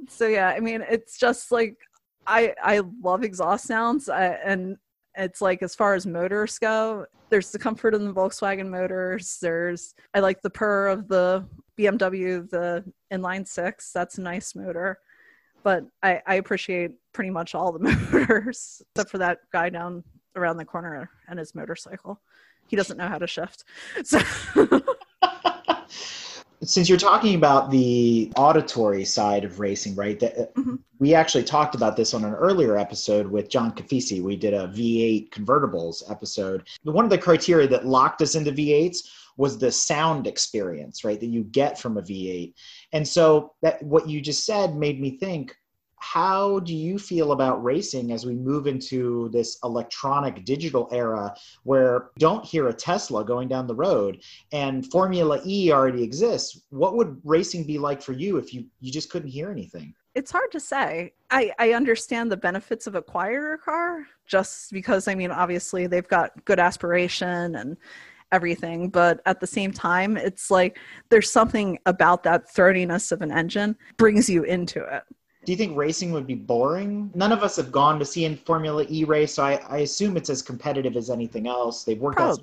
[0.09, 1.77] so yeah i mean it's just like
[2.27, 4.77] i i love exhaust sounds I, and
[5.15, 9.37] it's like as far as motors go there's the comfort in the volkswagen motors.
[9.41, 11.45] There's i like the purr of the
[11.77, 14.97] bmw the inline six that's a nice motor
[15.63, 17.79] but i i appreciate pretty much all the
[18.11, 20.03] motors except for that guy down
[20.35, 22.19] around the corner and his motorcycle
[22.67, 23.63] he doesn't know how to shift
[24.03, 24.19] so
[26.61, 30.19] Since you're talking about the auditory side of racing, right?
[30.19, 30.79] That Mhm.
[30.97, 34.19] we actually talked about this on an earlier episode with John Cafisi.
[34.23, 36.63] We did a V8 convertibles episode.
[36.83, 39.03] One of the criteria that locked us into V8s
[39.37, 41.19] was the sound experience, right?
[41.19, 42.53] That you get from a V8.
[42.93, 45.55] And so that what you just said made me think
[45.97, 52.09] how do you feel about racing as we move into this electronic digital era where
[52.19, 54.21] don't hear a Tesla going down the road
[54.51, 56.61] and Formula E already exists?
[56.69, 59.95] What would racing be like for you if you, you just couldn't hear anything?
[60.15, 61.13] it's hard to say.
[61.29, 66.07] I, I understand the benefits of a quieter car just because, I mean, obviously they've
[66.07, 67.75] got good aspiration and
[68.35, 70.77] everything, but at the same time, it's like
[71.09, 75.03] there's something about that throatiness of an engine brings you into it.
[75.45, 77.11] Do you think racing would be boring?
[77.13, 80.17] None of us have gone to see in Formula E race, so I, I assume
[80.17, 81.83] it's as competitive as anything else.
[81.83, 82.39] They've worked out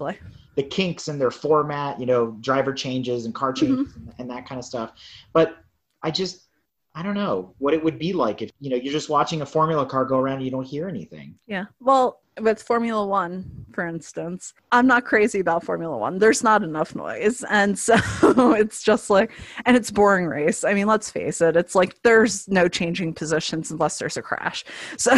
[0.55, 3.67] the kinks in their format, you know, driver changes and car mm-hmm.
[3.67, 4.93] changes and, and that kind of stuff.
[5.33, 5.57] But
[6.03, 6.49] I just,
[6.95, 9.47] I don't know what it would be like if, you know, you're just watching a
[9.47, 11.35] Formula car go around and you don't hear anything.
[11.47, 11.65] Yeah.
[11.81, 16.19] Well, with Formula One, for instance, I'm not crazy about Formula One.
[16.19, 17.45] There's not enough noise.
[17.49, 17.95] And so
[18.53, 19.33] it's just like,
[19.65, 20.65] and it's boring race.
[20.65, 24.65] I mean, let's face it, it's like there's no changing positions unless there's a crash.
[24.99, 25.13] So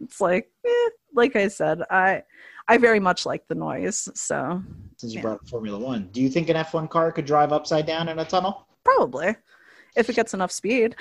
[0.00, 2.22] it's like, eh, like I said, I,
[2.66, 4.08] I very much like the noise.
[4.14, 4.62] So
[4.96, 5.22] Since you Yeah.
[5.22, 8.18] brought up Formula One, do you think an F1 car could drive upside down in
[8.18, 8.66] a tunnel?
[8.84, 9.34] probably
[9.96, 10.96] if it gets enough speed.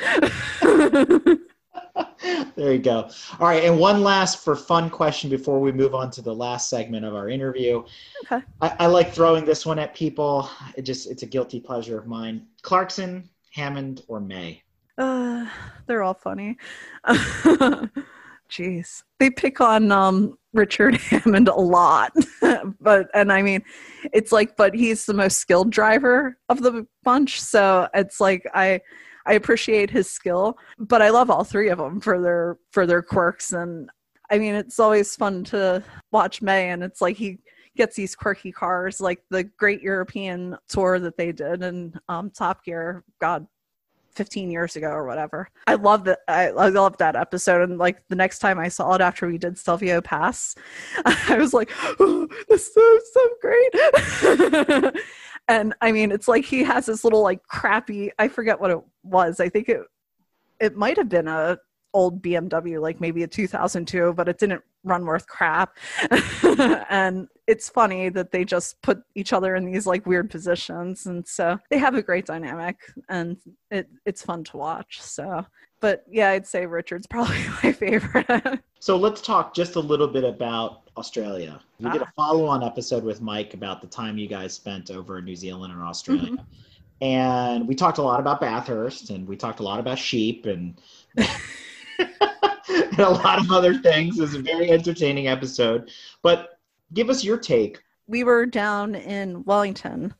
[0.61, 3.09] there you go.
[3.39, 6.69] All right, and one last for fun question before we move on to the last
[6.69, 7.83] segment of our interview.
[8.25, 8.43] Okay.
[8.61, 10.49] I, I like throwing this one at people.
[10.75, 12.45] It just it's a guilty pleasure of mine.
[12.61, 14.63] Clarkson, Hammond, or May?
[14.97, 15.47] Uh,
[15.87, 16.57] they're all funny.
[18.51, 22.13] Jeez, they pick on um, Richard Hammond a lot,
[22.81, 23.63] but and I mean,
[24.13, 28.81] it's like, but he's the most skilled driver of the bunch, so it's like I
[29.25, 33.01] I appreciate his skill, but I love all three of them for their for their
[33.01, 33.89] quirks, and
[34.29, 37.39] I mean, it's always fun to watch May, and it's like he
[37.77, 42.65] gets these quirky cars, like the Great European Tour that they did, and um, Top
[42.65, 43.03] Gear.
[43.21, 43.47] God,
[44.13, 45.49] 15 years ago or whatever.
[45.67, 46.19] I love that.
[46.27, 47.69] I, I love that episode.
[47.69, 50.55] And like the next time I saw it after we did Stelvio Pass,
[51.05, 54.95] I was like, oh, this is so great.
[55.47, 58.79] and I mean, it's like he has this little like crappy, I forget what it
[59.03, 59.39] was.
[59.39, 59.81] I think it,
[60.59, 61.57] it might have been a
[61.93, 65.77] old BMW, like maybe a 2002, but it didn't run worth crap.
[66.89, 71.05] and it's funny that they just put each other in these like weird positions.
[71.05, 72.77] And so they have a great dynamic
[73.09, 73.37] and
[73.69, 75.01] it, it's fun to watch.
[75.01, 75.45] So,
[75.79, 78.59] but yeah, I'd say Richard's probably my favorite.
[78.79, 81.59] so let's talk just a little bit about Australia.
[81.79, 81.93] We ah.
[81.93, 82.11] did a ah.
[82.15, 85.73] follow on episode with Mike about the time you guys spent over in New Zealand
[85.73, 86.31] and Australia.
[86.31, 87.05] Mm-hmm.
[87.05, 90.79] And we talked a lot about Bathurst and we talked a lot about sheep and
[92.69, 94.17] and a lot of other things.
[94.17, 95.91] It was a very entertaining episode.
[96.21, 96.59] But
[96.93, 97.81] give us your take.
[98.07, 100.13] We were down in Wellington,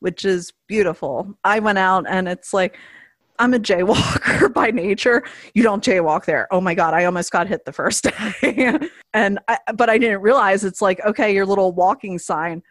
[0.00, 1.34] which is beautiful.
[1.44, 2.78] I went out and it's like,
[3.38, 5.22] I'm a jaywalker by nature.
[5.54, 6.46] You don't jaywalk there.
[6.50, 8.04] Oh my god, I almost got hit the first
[8.42, 8.78] day.
[9.14, 12.62] and I, but I didn't realize it's like okay, your little walking sign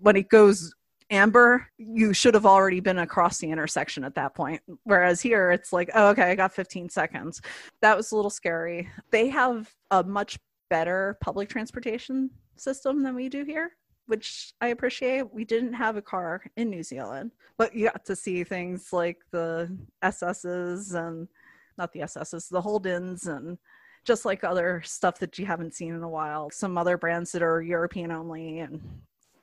[0.00, 0.74] when it goes
[1.12, 4.62] amber, you should have already been across the intersection at that point.
[4.84, 7.40] Whereas here, it's like, oh, okay, I got 15 seconds.
[7.82, 8.88] That was a little scary.
[9.10, 10.38] They have a much
[10.70, 13.72] better public transportation system than we do here,
[14.06, 15.32] which I appreciate.
[15.32, 19.18] We didn't have a car in New Zealand, but you got to see things like
[19.30, 21.28] the SSs and
[21.76, 23.58] not the SSs, the Holdens and
[24.04, 26.50] just like other stuff that you haven't seen in a while.
[26.50, 28.80] Some other brands that are European only and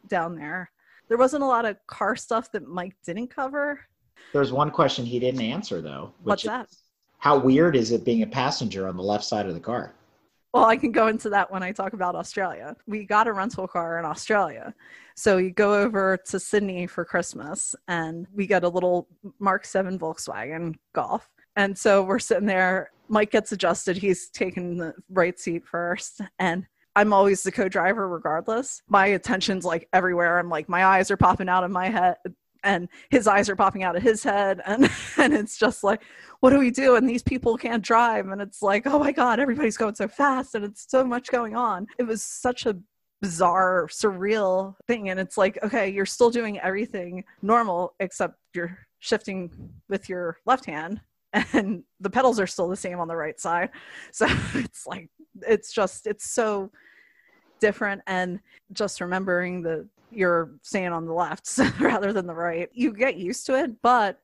[0.08, 0.72] down there
[1.10, 3.82] there wasn't a lot of car stuff that Mike didn't cover.
[4.32, 6.14] There's one question he didn't answer though.
[6.24, 6.70] What's that?
[7.18, 9.94] How weird is it being a passenger on the left side of the car?
[10.54, 12.76] Well, I can go into that when I talk about Australia.
[12.88, 14.74] We got a rental car in Australia.
[15.16, 19.08] So we go over to Sydney for Christmas and we get a little
[19.40, 21.30] Mark 7 Volkswagen Golf.
[21.56, 22.92] And so we're sitting there.
[23.10, 23.98] Mike gets adjusted.
[23.98, 26.22] He's taking the right seat first.
[26.40, 28.82] And I'm always the co-driver regardless.
[28.88, 30.40] My attention's like everywhere.
[30.40, 32.18] I'm like my eyes are popping out of my head
[32.64, 36.02] and his eyes are popping out of his head and and it's just like
[36.42, 39.40] what do we do and these people can't drive and it's like oh my god
[39.40, 41.88] everybody's going so fast and it's so much going on.
[41.98, 42.78] It was such a
[43.22, 49.52] bizarre surreal thing and it's like okay you're still doing everything normal except you're shifting
[49.90, 51.02] with your left hand
[51.54, 53.70] and the pedals are still the same on the right side.
[54.12, 55.10] So it's like
[55.44, 56.72] it's just it's so
[57.60, 58.02] different.
[58.08, 58.40] And
[58.74, 63.46] just remembering that you're staying on the left rather than the right you get used
[63.46, 63.82] to it.
[63.82, 64.20] But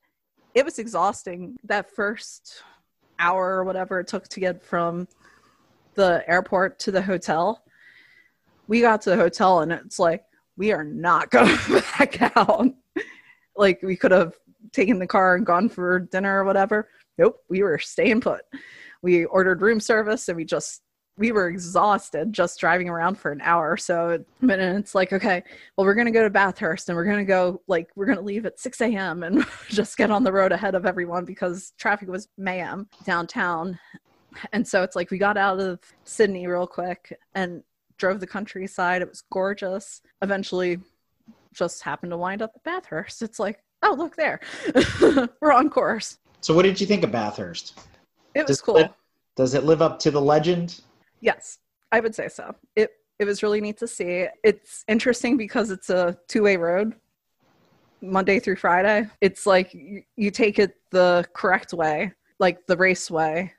[0.54, 2.62] it was exhausting that first
[3.18, 5.06] hour or whatever it took to get from
[5.94, 7.62] the airport to the hotel.
[8.66, 10.24] We got to the hotel and it's like
[10.56, 11.56] we are not going
[11.98, 12.66] back out.
[13.56, 14.34] Like we could have
[14.72, 16.88] taken the car and gone for dinner or whatever
[17.18, 18.42] nope we were staying put
[19.02, 20.82] we ordered room service and we just
[21.18, 24.22] we were exhausted just driving around for an hour so.
[24.42, 25.42] But it's like, okay,
[25.76, 28.60] well, we're to go to Bathurst and we're to go, like, we're to leave at
[28.60, 29.22] 6 a.m.
[29.22, 33.78] and just get on the road ahead of everyone because traffic was mayhem downtown.
[34.52, 37.62] And so it's like we got out of Sydney real quick and
[37.96, 39.00] drove the countryside.
[39.00, 40.02] It was gorgeous.
[40.20, 40.78] Eventually,
[41.54, 43.22] just happened to wind up at Bathurst.
[43.22, 44.40] It's like, oh, look there.
[45.40, 46.18] we're on course.
[46.46, 47.76] So, what did you think of Bathurst?
[48.36, 48.76] It was does cool.
[48.76, 48.92] It,
[49.34, 50.80] does it live up to the legend?
[51.18, 51.58] Yes,
[51.90, 52.54] I would say so.
[52.76, 54.28] It it was really neat to see.
[54.44, 56.94] It's interesting because it's a two way road,
[58.00, 59.08] Monday through Friday.
[59.20, 63.52] It's like you, you take it the correct way, like the race way,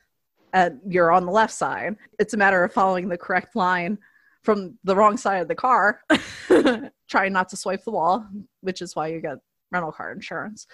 [0.54, 1.97] and you're on the left side.
[2.19, 3.97] It's a matter of following the correct line
[4.43, 6.04] from the wrong side of the car,
[7.10, 8.26] trying not to swipe the wall,
[8.62, 9.39] which is why you get
[9.71, 10.67] rental car insurance.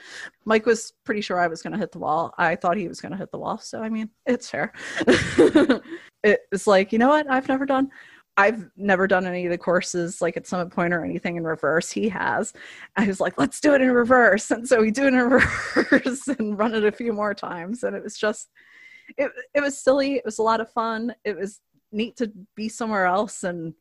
[0.45, 2.33] Mike was pretty sure I was going to hit the wall.
[2.37, 3.57] I thought he was going to hit the wall.
[3.57, 4.73] So, I mean, it's fair.
[6.23, 7.29] it's like, you know what?
[7.29, 7.89] I've never done.
[8.35, 11.91] I've never done any of the courses like at Summit Point or anything in reverse.
[11.91, 12.53] He has.
[12.95, 14.49] I was like, let's do it in reverse.
[14.49, 15.19] And so we do it in
[15.75, 17.83] reverse and run it a few more times.
[17.83, 18.49] And it was just,
[19.17, 20.15] it, it was silly.
[20.15, 21.13] It was a lot of fun.
[21.23, 23.75] It was neat to be somewhere else and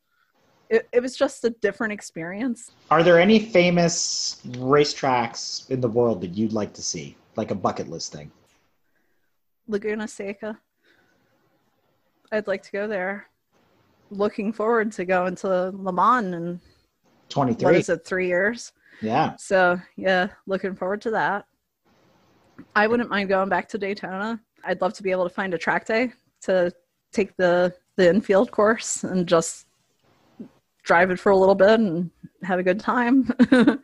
[0.73, 2.73] it, it was just a different experience.
[2.91, 7.55] Are there any famous racetracks in the world that you'd like to see, like a
[7.55, 8.33] bucket list thing?
[9.69, 10.59] Laguna Seca.
[12.33, 13.27] I'd like to go there.
[14.11, 16.61] Looking forward to going to Le Mans in
[17.29, 17.65] 23.
[17.65, 18.73] What is it, three years?
[19.03, 19.37] Yeah.
[19.37, 21.45] So, yeah, looking forward to that.
[22.75, 24.41] I wouldn't mind going back to Daytona.
[24.65, 26.73] I'd love to be able to find a track day to
[27.13, 29.67] take the the infield course and just
[30.83, 32.11] drive it for a little bit and
[32.43, 33.33] have a good time.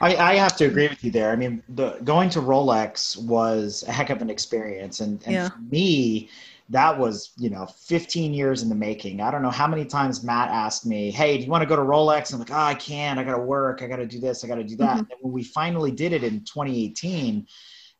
[0.00, 1.30] I, I, have to agree with you there.
[1.30, 5.48] I mean, the going to Rolex was a heck of an experience, and, and yeah.
[5.48, 6.30] for me,
[6.70, 9.20] that was you know 15 years in the making.
[9.20, 11.76] I don't know how many times Matt asked me, "Hey, do you want to go
[11.76, 13.18] to Rolex?" I'm like, "Oh, I can't.
[13.18, 13.82] I got to work.
[13.82, 14.44] I got to do this.
[14.44, 15.10] I got to do that." Mm-hmm.
[15.10, 17.46] And when we finally did it in 2018,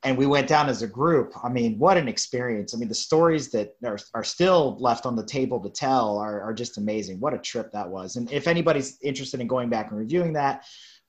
[0.05, 1.33] and we went down as a group.
[1.43, 2.75] I mean, what an experience.
[2.75, 6.43] I mean, the stories that are, are still left on the table to tell are,
[6.43, 7.21] are just amazing.
[7.21, 8.17] What a trip that was.
[8.17, 10.65] And if anybody's interested in going back and reviewing that,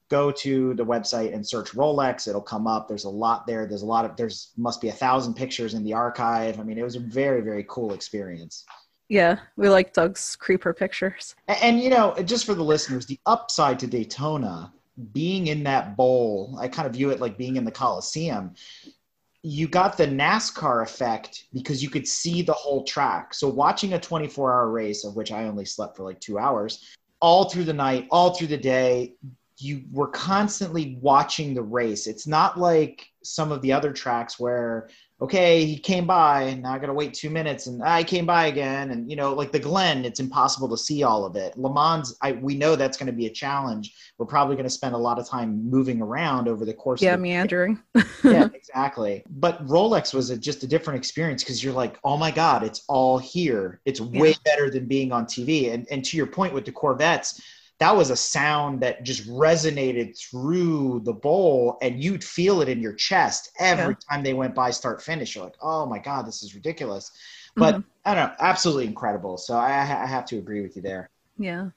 [0.10, 2.28] go to the website and search Rolex.
[2.28, 2.88] It'll come up.
[2.88, 3.66] There's a lot there.
[3.66, 6.60] There's a lot of, there's must be a thousand pictures in the archive.
[6.60, 8.64] I mean, it was a very, very cool experience.
[9.10, 11.36] Yeah, we like Doug's creeper pictures.
[11.48, 14.72] And, and you know, just for the listeners, the upside to Daytona
[15.12, 18.56] being in that bowl, I kind of view it like being in the Coliseum.
[19.42, 23.34] You got the NASCAR effect because you could see the whole track.
[23.34, 26.96] So watching a 24 hour race, of which I only slept for like two hours,
[27.20, 29.16] all through the night, all through the day,
[29.58, 32.08] you were constantly watching the race.
[32.08, 34.90] It's not like some of the other tracks where
[35.22, 38.26] okay, he came by, now I got to wait two minutes, and ah, I came
[38.26, 41.58] by again, and you know, like the Glen, it's impossible to see all of it.
[41.58, 43.96] Le Mans, I we know that's going to be a challenge.
[44.18, 47.02] We're probably going to spend a lot of time moving around over the course.
[47.02, 47.82] Yeah, of the meandering.
[48.24, 49.24] yeah, exactly.
[49.30, 52.84] But Rolex was a, just a different experience because you're like, oh my god, it's
[52.90, 53.80] all here.
[53.86, 54.36] It's way yeah.
[54.44, 55.74] better than being on TV.
[55.74, 57.42] And and to your point with the Corvettes
[57.80, 62.82] that was a sound that just resonated through the bowl and you'd feel it in
[62.82, 64.10] your chest every yeah.
[64.10, 65.36] time they went by start finish.
[65.36, 67.12] You're like oh my god this is ridiculous.
[67.56, 67.90] But mm-hmm.
[68.06, 69.38] i don't know absolutely incredible.
[69.38, 71.10] So I, I have to agree with you there.
[71.38, 71.70] Yeah.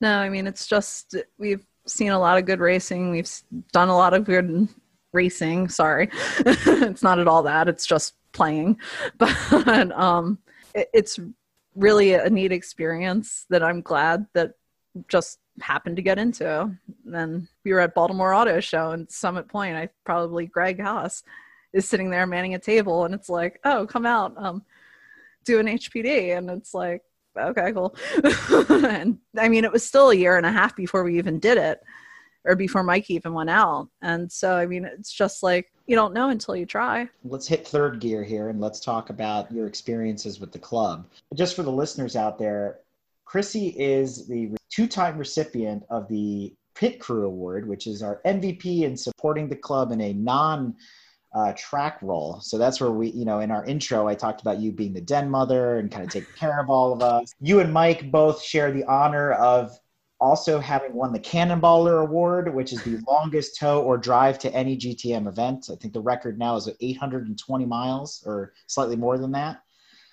[0.00, 3.10] No i mean it's just we've seen a lot of good racing.
[3.10, 3.30] We've
[3.72, 4.68] done a lot of good
[5.12, 5.68] racing.
[5.68, 6.10] Sorry.
[6.46, 7.68] It's not at all that.
[7.68, 8.78] It's just playing.
[9.18, 10.38] But um
[10.74, 11.18] it, it's
[11.74, 14.52] really a neat experience that i'm glad that
[15.08, 16.70] just happened to get into.
[17.04, 19.76] then we were at Baltimore Auto Show and Summit Point.
[19.76, 21.22] I probably Greg Haas
[21.72, 24.64] is sitting there manning a table, and it's like, oh, come out, um,
[25.44, 27.02] do an HPD, and it's like,
[27.36, 27.94] okay, cool.
[28.70, 31.58] and I mean, it was still a year and a half before we even did
[31.58, 31.80] it,
[32.44, 33.88] or before Mike even went out.
[34.02, 37.08] And so, I mean, it's just like you don't know until you try.
[37.24, 41.06] Let's hit third gear here and let's talk about your experiences with the club.
[41.34, 42.78] Just for the listeners out there,
[43.24, 48.82] Chrissy is the two time recipient of the Pit Crew Award, which is our MVP
[48.82, 50.74] in supporting the club in a non
[51.34, 52.40] uh, track role.
[52.40, 55.00] So that's where we, you know, in our intro, I talked about you being the
[55.00, 57.32] den mother and kind of taking care of all of us.
[57.40, 59.76] You and Mike both share the honor of
[60.20, 64.76] also having won the Cannonballer Award, which is the longest tow or drive to any
[64.76, 65.68] GTM event.
[65.72, 69.60] I think the record now is 820 miles or slightly more than that.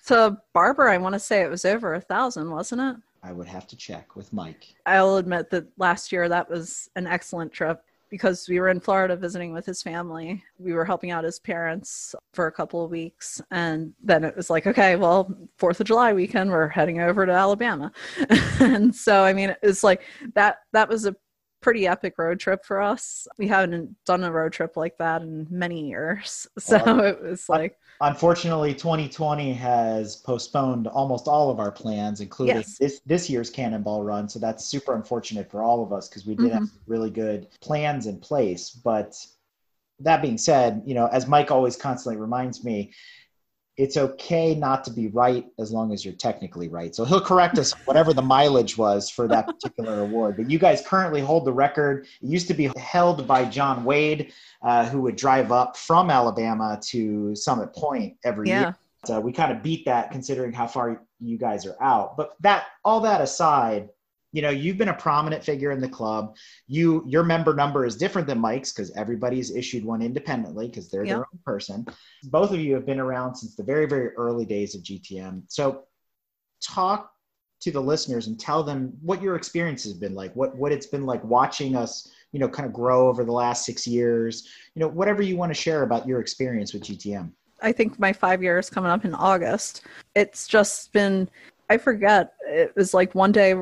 [0.02, 2.96] So Barbara, I want to say it was over a thousand, wasn't it?
[3.22, 4.74] I would have to check with Mike.
[4.84, 9.16] I'll admit that last year that was an excellent trip because we were in Florida
[9.16, 10.44] visiting with his family.
[10.58, 13.40] We were helping out his parents for a couple of weeks.
[13.50, 17.32] And then it was like, okay, well, Fourth of July weekend, we're heading over to
[17.32, 17.90] Alabama.
[18.60, 20.02] and so, I mean, it was like
[20.34, 21.16] that, that was a
[21.62, 23.26] pretty epic road trip for us.
[23.38, 26.46] We haven't done a road trip like that in many years.
[26.58, 32.56] So well, it was like unfortunately 2020 has postponed almost all of our plans including
[32.56, 32.78] yes.
[32.78, 36.34] this this year's cannonball run so that's super unfortunate for all of us because we
[36.34, 36.58] did mm-hmm.
[36.58, 39.14] have really good plans in place but
[40.00, 42.92] that being said you know as mike always constantly reminds me
[43.76, 46.94] it's okay not to be right as long as you're technically right.
[46.94, 50.36] So he'll correct us whatever the mileage was for that particular award.
[50.36, 52.06] But you guys currently hold the record.
[52.20, 56.78] It used to be held by John Wade, uh, who would drive up from Alabama
[56.88, 58.60] to Summit Point every yeah.
[58.60, 58.76] year.
[59.04, 62.16] So we kind of beat that considering how far you guys are out.
[62.16, 63.88] But that all that aside,
[64.32, 66.36] you know you've been a prominent figure in the club.
[66.66, 71.04] You your member number is different than mike's because everybody's issued one independently because they're
[71.04, 71.16] yep.
[71.16, 71.86] their own person.
[72.24, 75.84] Both of you have been around since the very very early days of gtm so
[76.62, 77.12] talk
[77.60, 80.86] to the listeners and tell them what your experience has been like what what it's
[80.86, 84.48] been like watching us you know kind of grow over the last six years.
[84.74, 87.30] You know whatever you want to share about your experience with gtm
[87.60, 89.82] i think my five years coming up in august.
[90.14, 91.28] It's just been
[91.70, 93.54] i forget it was like one day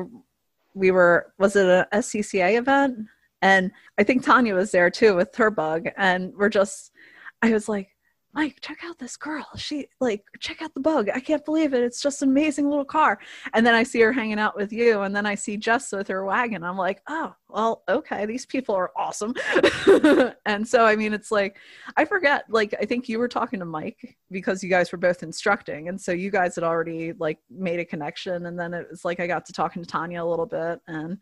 [0.73, 3.07] we were was it a SCCA event?
[3.41, 6.91] And I think Tanya was there too with her bug, and we're just
[7.41, 7.89] I was like,
[8.33, 9.47] Mike, check out this girl.
[9.57, 11.09] She like check out the bug.
[11.13, 11.83] I can't believe it.
[11.83, 13.19] It's just an amazing little car.
[13.53, 16.07] And then I see her hanging out with you, and then I see Jess with
[16.07, 16.63] her wagon.
[16.63, 19.35] I'm like, oh, well, okay, these people are awesome.
[20.45, 21.57] and so I mean, it's like
[21.97, 22.45] I forget.
[22.49, 25.99] Like I think you were talking to Mike because you guys were both instructing, and
[25.99, 28.45] so you guys had already like made a connection.
[28.45, 31.17] And then it was like I got to talking to Tanya a little bit, and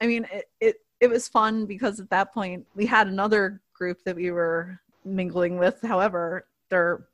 [0.00, 4.02] I mean, it it it was fun because at that point we had another group
[4.04, 5.80] that we were mingling with.
[5.82, 7.06] However, they're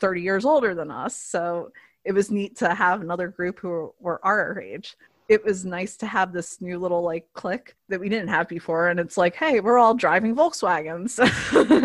[0.00, 1.16] 30 years older than us.
[1.16, 1.72] So
[2.04, 4.96] it was neat to have another group who were our age.
[5.28, 8.88] It was nice to have this new little like clique that we didn't have before
[8.88, 11.18] and it's like hey we're all driving volkswagens.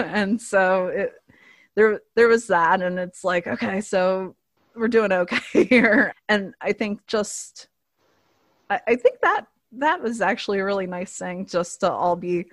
[0.14, 1.14] And so it
[1.76, 4.36] there there was that and it's like okay so
[4.76, 6.14] we're doing okay here.
[6.30, 7.68] And i think just
[8.70, 12.46] I, I think that that was actually a really nice thing just to all be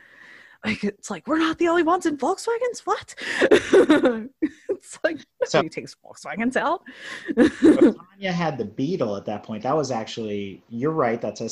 [0.64, 2.80] like it's like we're not the only ones in Volkswagens.
[2.84, 3.14] What?
[4.68, 6.82] it's like So- nobody takes Volkswagens out.
[7.36, 9.62] Tanya had the Beetle at that point.
[9.62, 11.46] That was actually, you're right, that's an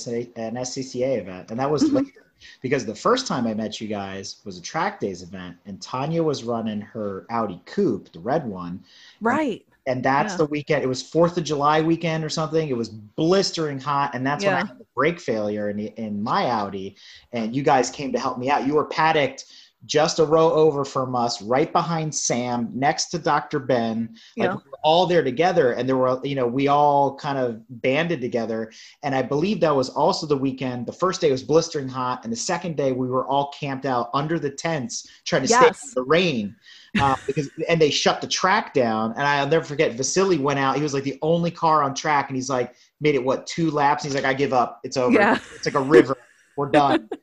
[0.57, 1.50] SCCA event.
[1.50, 1.92] And that was Mhm.
[1.94, 2.22] later
[2.61, 6.22] because the first time I met you guys was a track days event and Tanya
[6.22, 8.82] was running her Audi Coupe, the red one.
[9.20, 9.64] right.
[9.87, 10.39] And that's Yeah.
[10.39, 10.82] the weekend.
[10.82, 12.68] It was 4th of July weekend or something.
[12.68, 14.14] It was blistering hot.
[14.14, 16.97] And that's when I had the brake failure in, in my Audi.
[17.32, 18.66] And you guys came to help me out.
[18.66, 19.45] You were paddocked
[19.84, 23.58] just a row over from us, right behind Sam, next to Dr.
[23.60, 24.08] Ben.
[24.36, 24.54] Like Yeah.
[24.56, 28.20] we were all there together, and there were, you know, we all kind of banded
[28.20, 28.72] together.
[29.04, 30.86] And I believe that was also the weekend.
[30.86, 34.10] The first day was blistering hot, and the second day we were all camped out
[34.14, 35.82] under the tents trying to stay Yes.
[35.82, 36.56] out of the rain.
[36.98, 39.92] Uh, because and they shut the track down, and I'll never forget.
[39.92, 40.76] Vasily went out.
[40.76, 43.70] He was like the only car on track, and he's like made it what two
[43.70, 44.02] laps.
[44.02, 44.80] He's like, I give up.
[44.82, 45.12] It's over.
[45.12, 45.38] Yeah.
[45.54, 46.16] It's like a river.
[46.56, 47.10] We're done.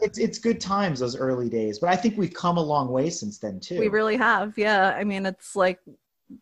[0.00, 3.10] it's it's good times those early days, but I think we've come a long way
[3.10, 3.78] since then too.
[3.78, 4.56] We really have.
[4.58, 4.94] Yeah.
[4.96, 5.80] I mean, it's like,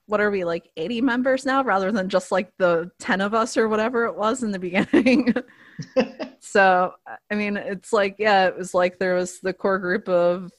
[0.06, 3.56] what are we, like 80 members now rather than just like the 10 of us
[3.56, 5.34] or whatever it was in the beginning?
[6.40, 6.94] so,
[7.30, 10.50] I mean, it's like, yeah, it was like there was the core group of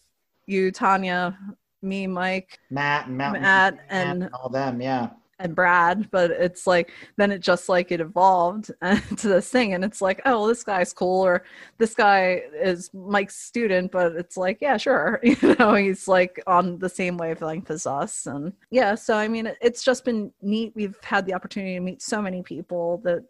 [0.45, 1.37] you, Tanya,
[1.81, 5.09] me, Mike, Matt and Mountain Matt, and and all them, yeah.
[5.39, 8.71] And Brad, but it's like then it just like it evolved
[9.17, 11.43] to this thing, and it's like, oh, well, this guy's cool, or
[11.77, 16.79] this guy is Mike's student, but it's like, yeah, sure, you know, he's like on
[16.79, 20.73] the same wavelength as us, and yeah, so I mean, it's just been neat.
[20.75, 23.23] We've had the opportunity to meet so many people that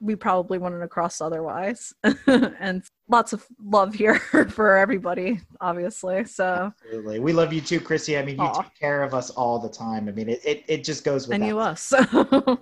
[0.00, 1.94] we probably wouldn't have crossed otherwise,
[2.26, 4.18] and lots of love here
[4.50, 6.24] for everybody, obviously.
[6.24, 7.20] So Absolutely.
[7.20, 8.18] We love you too, Chrissy.
[8.18, 8.62] I mean, you Aw.
[8.62, 10.08] take care of us all the time.
[10.08, 11.48] I mean, it, it, it just goes with and that.
[11.48, 11.92] you us.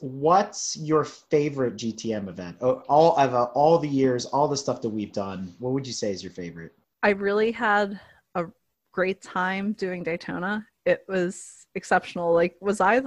[0.00, 2.58] What's your favorite GTM event?
[2.60, 5.52] Oh, All of uh, all the years, all the stuff that we've done.
[5.58, 6.72] What would you say is your favorite?
[7.02, 7.98] I really had
[8.36, 8.46] a
[8.92, 10.64] great time doing Daytona.
[10.84, 12.32] It was exceptional.
[12.32, 13.00] Like, was I,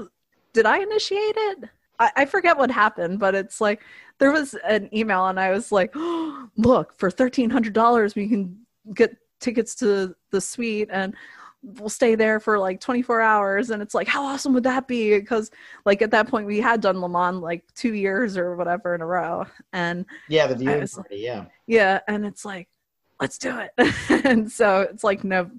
[0.52, 1.70] did I initiate it?
[2.02, 3.82] I, I forget what happened, but it's like
[4.20, 8.58] there was an email and I was like, oh, look, for $1,300, we can
[8.94, 11.16] get tickets to the suite and
[11.64, 13.70] we'll stay there for like 24 hours.
[13.70, 15.20] And it's like, how awesome would that be?
[15.20, 15.52] Because,
[15.86, 19.02] like, at that point, we had done Le Mans like two years or whatever in
[19.02, 19.46] a row.
[19.72, 21.18] And Yeah, the viewing was- party.
[21.18, 21.46] Yeah.
[21.68, 22.68] yeah, and it's like,
[23.20, 23.72] let's do it.
[24.26, 25.52] and so it's like no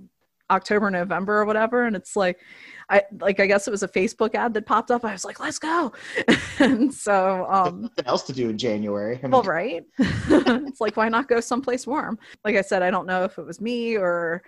[0.51, 1.85] October, November or whatever.
[1.85, 2.41] And it's like
[2.93, 5.05] I like I guess it was a Facebook ad that popped up.
[5.05, 5.93] I was like, let's go.
[6.61, 9.19] and so um nothing else to do in January.
[9.19, 9.83] I mean, well right.
[9.99, 12.19] it's like why not go someplace warm?
[12.45, 14.43] Like I said, I don't know if it was me or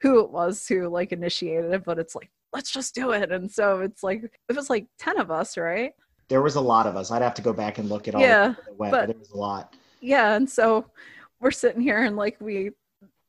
[0.00, 3.32] who it was who like initiated it, but it's like, let's just do it.
[3.32, 5.92] And so it's like it was like 10 of us, right?
[6.28, 7.10] there was a lot of us.
[7.10, 9.18] I'd have to go back and look at all Yeah, the went, but- but there
[9.18, 9.74] was a lot.
[10.00, 10.84] yeah and so
[11.40, 12.70] we're sitting here and like we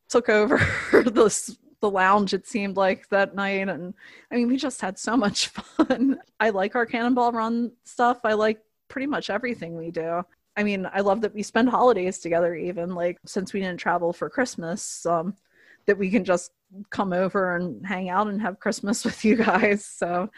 [0.09, 0.57] took over
[0.91, 3.93] the s- the lounge it seemed like that night and
[4.31, 6.17] i mean we just had so much fun.
[6.39, 8.19] I like our cannonball run stuff.
[8.23, 10.23] I like pretty much everything we do.
[10.57, 14.11] I mean i love that we spend holidays together even like since we didn't travel
[14.11, 15.35] for christmas um
[15.85, 16.51] that we can just
[16.89, 19.85] come over and hang out and have christmas with you guys.
[19.85, 20.29] So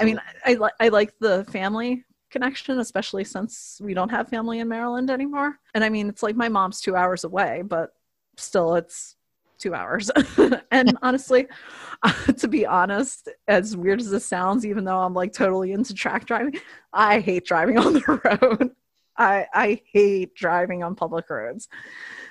[0.00, 4.60] I mean, I, I, I like the family connection, especially since we don't have family
[4.60, 5.58] in Maryland anymore.
[5.74, 7.90] And I mean, it's like my mom's two hours away, but
[8.36, 9.16] still, it's
[9.58, 10.10] two hours.
[10.70, 11.46] and honestly,
[12.36, 16.26] to be honest, as weird as this sounds, even though I'm like totally into track
[16.26, 16.60] driving,
[16.92, 18.70] I hate driving on the road.
[19.16, 21.68] I I hate driving on public roads.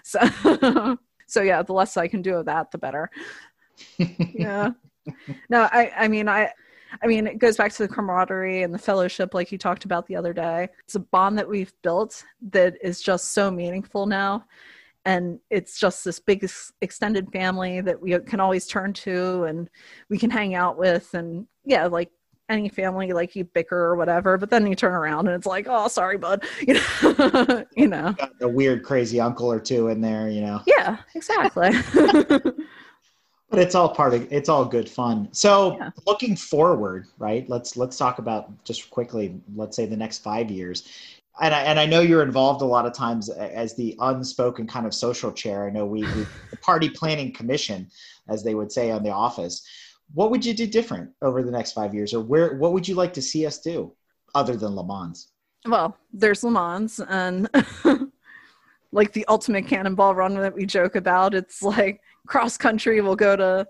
[0.03, 0.19] So
[1.28, 3.11] so yeah, the less I can do of that, the better
[3.97, 4.69] yeah
[5.49, 6.49] no i i mean i
[7.01, 10.05] i mean it goes back to the camaraderie and the fellowship like you talked about
[10.07, 14.43] the other day it's a bond that we've built that is just so meaningful now
[15.08, 16.47] and it's just this big
[16.82, 19.70] extended family that we can always turn to and
[20.10, 22.12] we can hang out with and yeah like
[22.49, 25.66] any family like you bicker or whatever but then you turn around and it's like
[25.70, 30.01] oh sorry bud you know you know Got a weird, crazy uncle or two in
[30.01, 30.62] there, you know.
[30.68, 31.70] yeah exactly
[33.49, 35.89] but it's all part of it's all good fun so Yeah.
[36.05, 40.88] looking forward right let's let's talk about just quickly let's say the next five years
[41.39, 44.85] and I, and I know you're involved a lot of times as the unspoken kind
[44.85, 47.88] of social chair i know we, we the party planning commission
[48.29, 49.65] as they would say on the office
[50.13, 52.95] what would you do different over the next five years or where what would you
[52.95, 53.93] like to see us do
[54.35, 55.31] other than le mans
[55.67, 57.49] well, there's Le Mans and
[58.91, 61.33] like the ultimate cannonball run that we joke about.
[61.33, 63.01] It's like cross country.
[63.01, 63.67] We'll go to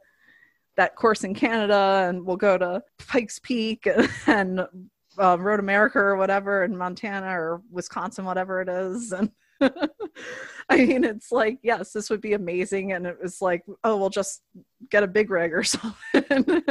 [0.75, 3.87] that course in Canada and we'll go to Pikes Peak
[4.27, 4.61] and
[5.19, 9.13] uh, Road America or whatever in Montana or Wisconsin, whatever it is.
[9.59, 9.71] And
[10.69, 12.91] I mean, it's like, yes, this would be amazing.
[12.91, 14.43] And it was like, oh, we'll just
[14.91, 16.61] get a big rig or something.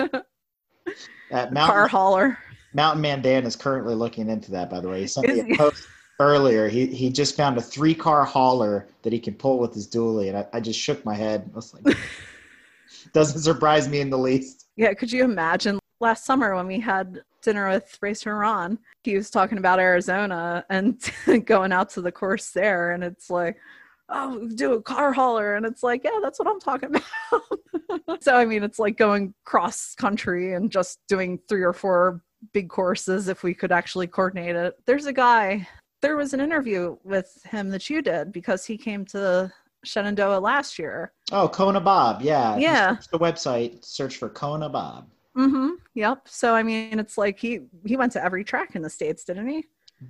[1.33, 2.39] At Car hauler.
[2.75, 5.01] Mountain Man Dan is currently looking into that, by the way.
[5.01, 5.89] He sent me a post
[6.21, 6.69] earlier.
[6.69, 10.29] He he just found a three car hauler that he can pull with his dually,
[10.29, 11.51] and I, I just shook my head.
[11.53, 11.97] I was like,
[13.13, 14.67] doesn't surprise me in the least.
[14.77, 18.79] Yeah, could you imagine last summer when we had dinner with Racer Ron?
[19.05, 21.01] He was talking about Arizona and
[21.47, 23.57] going out to the course there, and it's like,
[24.09, 25.57] oh, do a car hauler.
[25.57, 26.91] And it's like, yeah, that's what I'm talking
[27.31, 28.23] about.
[28.23, 32.23] so, I mean, it's like going cross country and just doing three or four
[32.53, 34.75] big courses if we could actually coordinate it.
[34.87, 35.67] There's a guy,
[36.03, 39.53] there was an interview with him that you did because he came to
[39.85, 41.13] Shenandoah last year.
[41.33, 42.23] Oh, Kona Bob.
[42.23, 42.57] Yeah.
[42.57, 42.97] Yeah.
[43.11, 45.09] the website, search for Kona Bob.
[45.37, 45.75] Mm-hmm.
[45.95, 46.23] Yep.
[46.27, 49.49] So I mean, it's like he he went to every track in the states, didn't
[49.49, 49.65] he?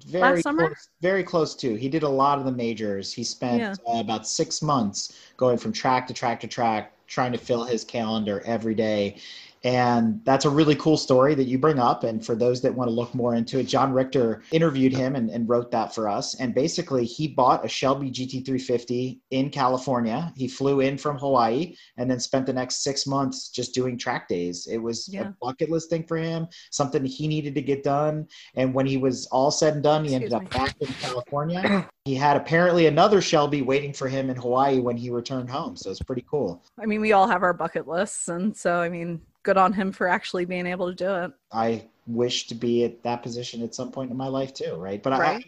[0.07, 0.67] Very Last summer?
[0.67, 1.75] Close, very close to.
[1.75, 3.13] He did a lot of the majors.
[3.13, 3.75] He spent yeah.
[3.89, 7.85] uh, about six months going from track to track to track, trying to fill his
[7.85, 9.19] calendar every day.
[9.67, 12.05] And that's a really cool story that you bring up.
[12.05, 15.29] And for those that want to look more into it, John Richter interviewed him and,
[15.29, 16.39] and, wrote that for us.
[16.39, 20.33] And basically, he bought a Shelby GT350 in California.
[20.37, 24.29] He flew in from Hawaii and then spent the next six months just doing track
[24.29, 24.69] days.
[24.71, 25.23] It was yeah.
[25.23, 28.29] a bucket list thing for him, something he needed to get done.
[28.55, 30.61] And when he was all said and done, he Excuse ended me.
[30.61, 31.89] up back in California.
[32.05, 35.75] he had apparently another Shelby waiting for him in Hawaii when he returned home.
[35.75, 36.65] So it's pretty cool.
[36.79, 38.29] I mean, we all have our bucket lists.
[38.29, 41.33] And so, I mean, good on him for actually being able to do it.
[41.53, 45.01] I wish to be at that position at some point in my life too, right?
[45.01, 45.45] But right.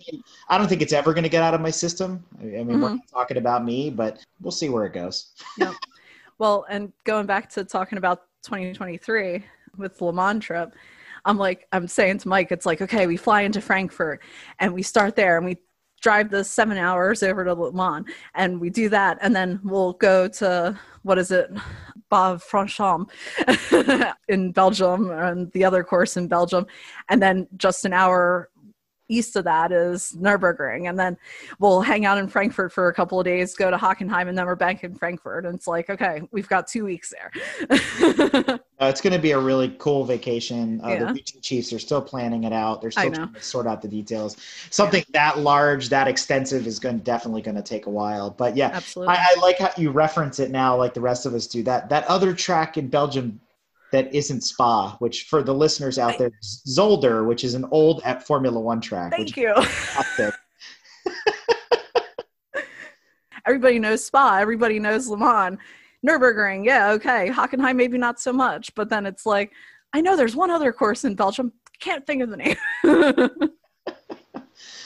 [0.49, 2.25] I, I don't think it's ever going to get out of my system.
[2.41, 2.81] I mean, mm-hmm.
[2.81, 5.33] we're talking about me, but we'll see where it goes.
[5.59, 5.75] yep.
[6.39, 9.45] Well, and going back to talking about 2023
[9.77, 10.73] with the Le Mans trip,
[11.25, 14.23] I'm like, I'm saying to Mike, it's like, okay, we fly into Frankfurt
[14.61, 15.59] and we start there and we
[16.01, 19.19] drive the seven hours over to Le Mans and we do that.
[19.21, 21.51] And then we'll go to, what is it?
[22.11, 23.09] Bas-Francham
[24.29, 26.67] in Belgium and the other course in Belgium.
[27.09, 28.51] And then just an hour
[29.09, 30.89] east of that is Nürburgring.
[30.89, 31.17] And then
[31.59, 34.47] we'll hang out in Frankfurt for a couple of days, go to Hockenheim, and then
[34.47, 35.47] we're back in Frankfurt.
[35.47, 37.33] And it's like, okay, we've got two weeks there.
[37.71, 40.81] uh, it's going to be a really cool vacation.
[40.85, 40.99] Uh, yeah.
[40.99, 42.81] The region chiefs are still planning it out.
[42.81, 44.37] They're still trying to sort out the details.
[44.71, 45.33] Something yeah.
[45.35, 48.31] that large, that extensive is going definitely going to take a while.
[48.31, 49.15] But yeah, absolutely.
[49.15, 51.63] I, I like how you reference it now, like the rest of us do.
[51.63, 53.41] That that other track in Belgium
[53.93, 58.61] that isn't Spa, which for the listeners out there, Zolder, which is an old Formula
[58.61, 59.13] One track.
[59.13, 59.55] Thank you.
[63.47, 64.39] Everybody knows Spa.
[64.39, 65.59] Everybody knows Le Mans.
[66.07, 67.29] Nürburgring, yeah, okay.
[67.29, 68.73] Hockenheim, maybe not so much.
[68.75, 69.53] But then it's like,
[69.93, 71.53] I know there's one other course in Belgium.
[71.81, 72.57] Can't think of the name.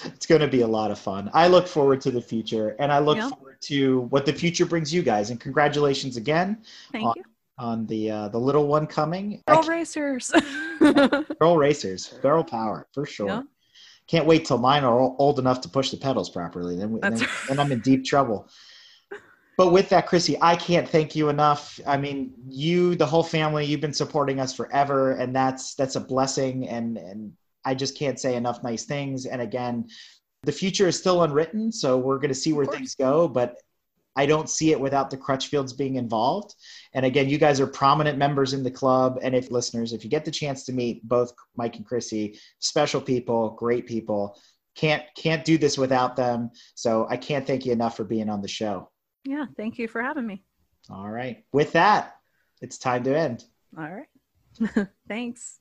[0.05, 1.31] it's going to be a lot of fun.
[1.35, 3.29] I look forward to the future, and I look yeah.
[3.29, 5.31] forward to what the future brings you guys.
[5.31, 6.63] And congratulations again.
[6.93, 7.25] Thank you
[7.59, 9.43] on the uh, the little one coming.
[9.47, 10.33] Girl racers.
[10.81, 12.15] girl racers.
[12.23, 13.29] Girl power for sure.
[13.29, 13.43] Yeah.
[14.09, 16.77] Can't wait till mine are old enough to push the pedals properly.
[16.77, 17.29] Then, then, right.
[17.49, 18.49] then I'm in deep trouble.
[19.57, 21.79] But with that, Chrissy, I can't thank you enough.
[21.87, 26.01] I mean, you, the whole family, you've been supporting us forever, and that's that's a
[26.01, 26.69] blessing.
[26.69, 27.33] And and
[27.65, 29.27] I just can't say enough nice things.
[29.27, 29.89] And again,
[30.43, 33.29] the future is still unwritten, so we're going to see where things go.
[33.29, 33.59] But
[34.17, 36.55] I don't see it without the Crutchfields being involved.
[36.93, 39.19] And again, you guys are prominent members in the club.
[39.23, 43.01] And if listeners, if you get the chance to meet both Mike and Chrissy, special
[43.01, 44.39] people, great people,
[44.75, 46.51] can't can't do this without them.
[46.75, 48.91] So I can't thank you enough for being on the show.
[49.25, 50.45] Yeah, thank you for having me.
[50.91, 51.45] All right.
[51.53, 52.17] With that,
[52.61, 53.45] it's time to end.
[53.79, 54.89] All right.
[55.09, 55.61] Thanks.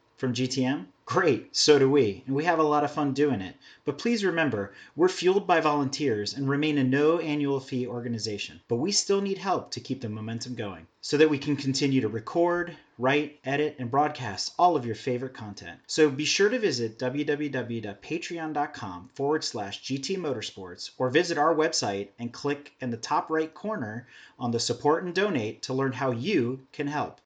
[0.21, 0.85] From GTM?
[1.05, 3.55] Great, so do we, and we have a lot of fun doing it.
[3.85, 8.61] But please remember, we're fueled by volunteers and remain a no annual fee organization.
[8.67, 12.01] But we still need help to keep the momentum going so that we can continue
[12.01, 15.79] to record, write, edit, and broadcast all of your favorite content.
[15.87, 22.31] So be sure to visit www.patreon.com forward slash GT Motorsports or visit our website and
[22.31, 24.05] click in the top right corner
[24.37, 27.19] on the support and donate to learn how you can help.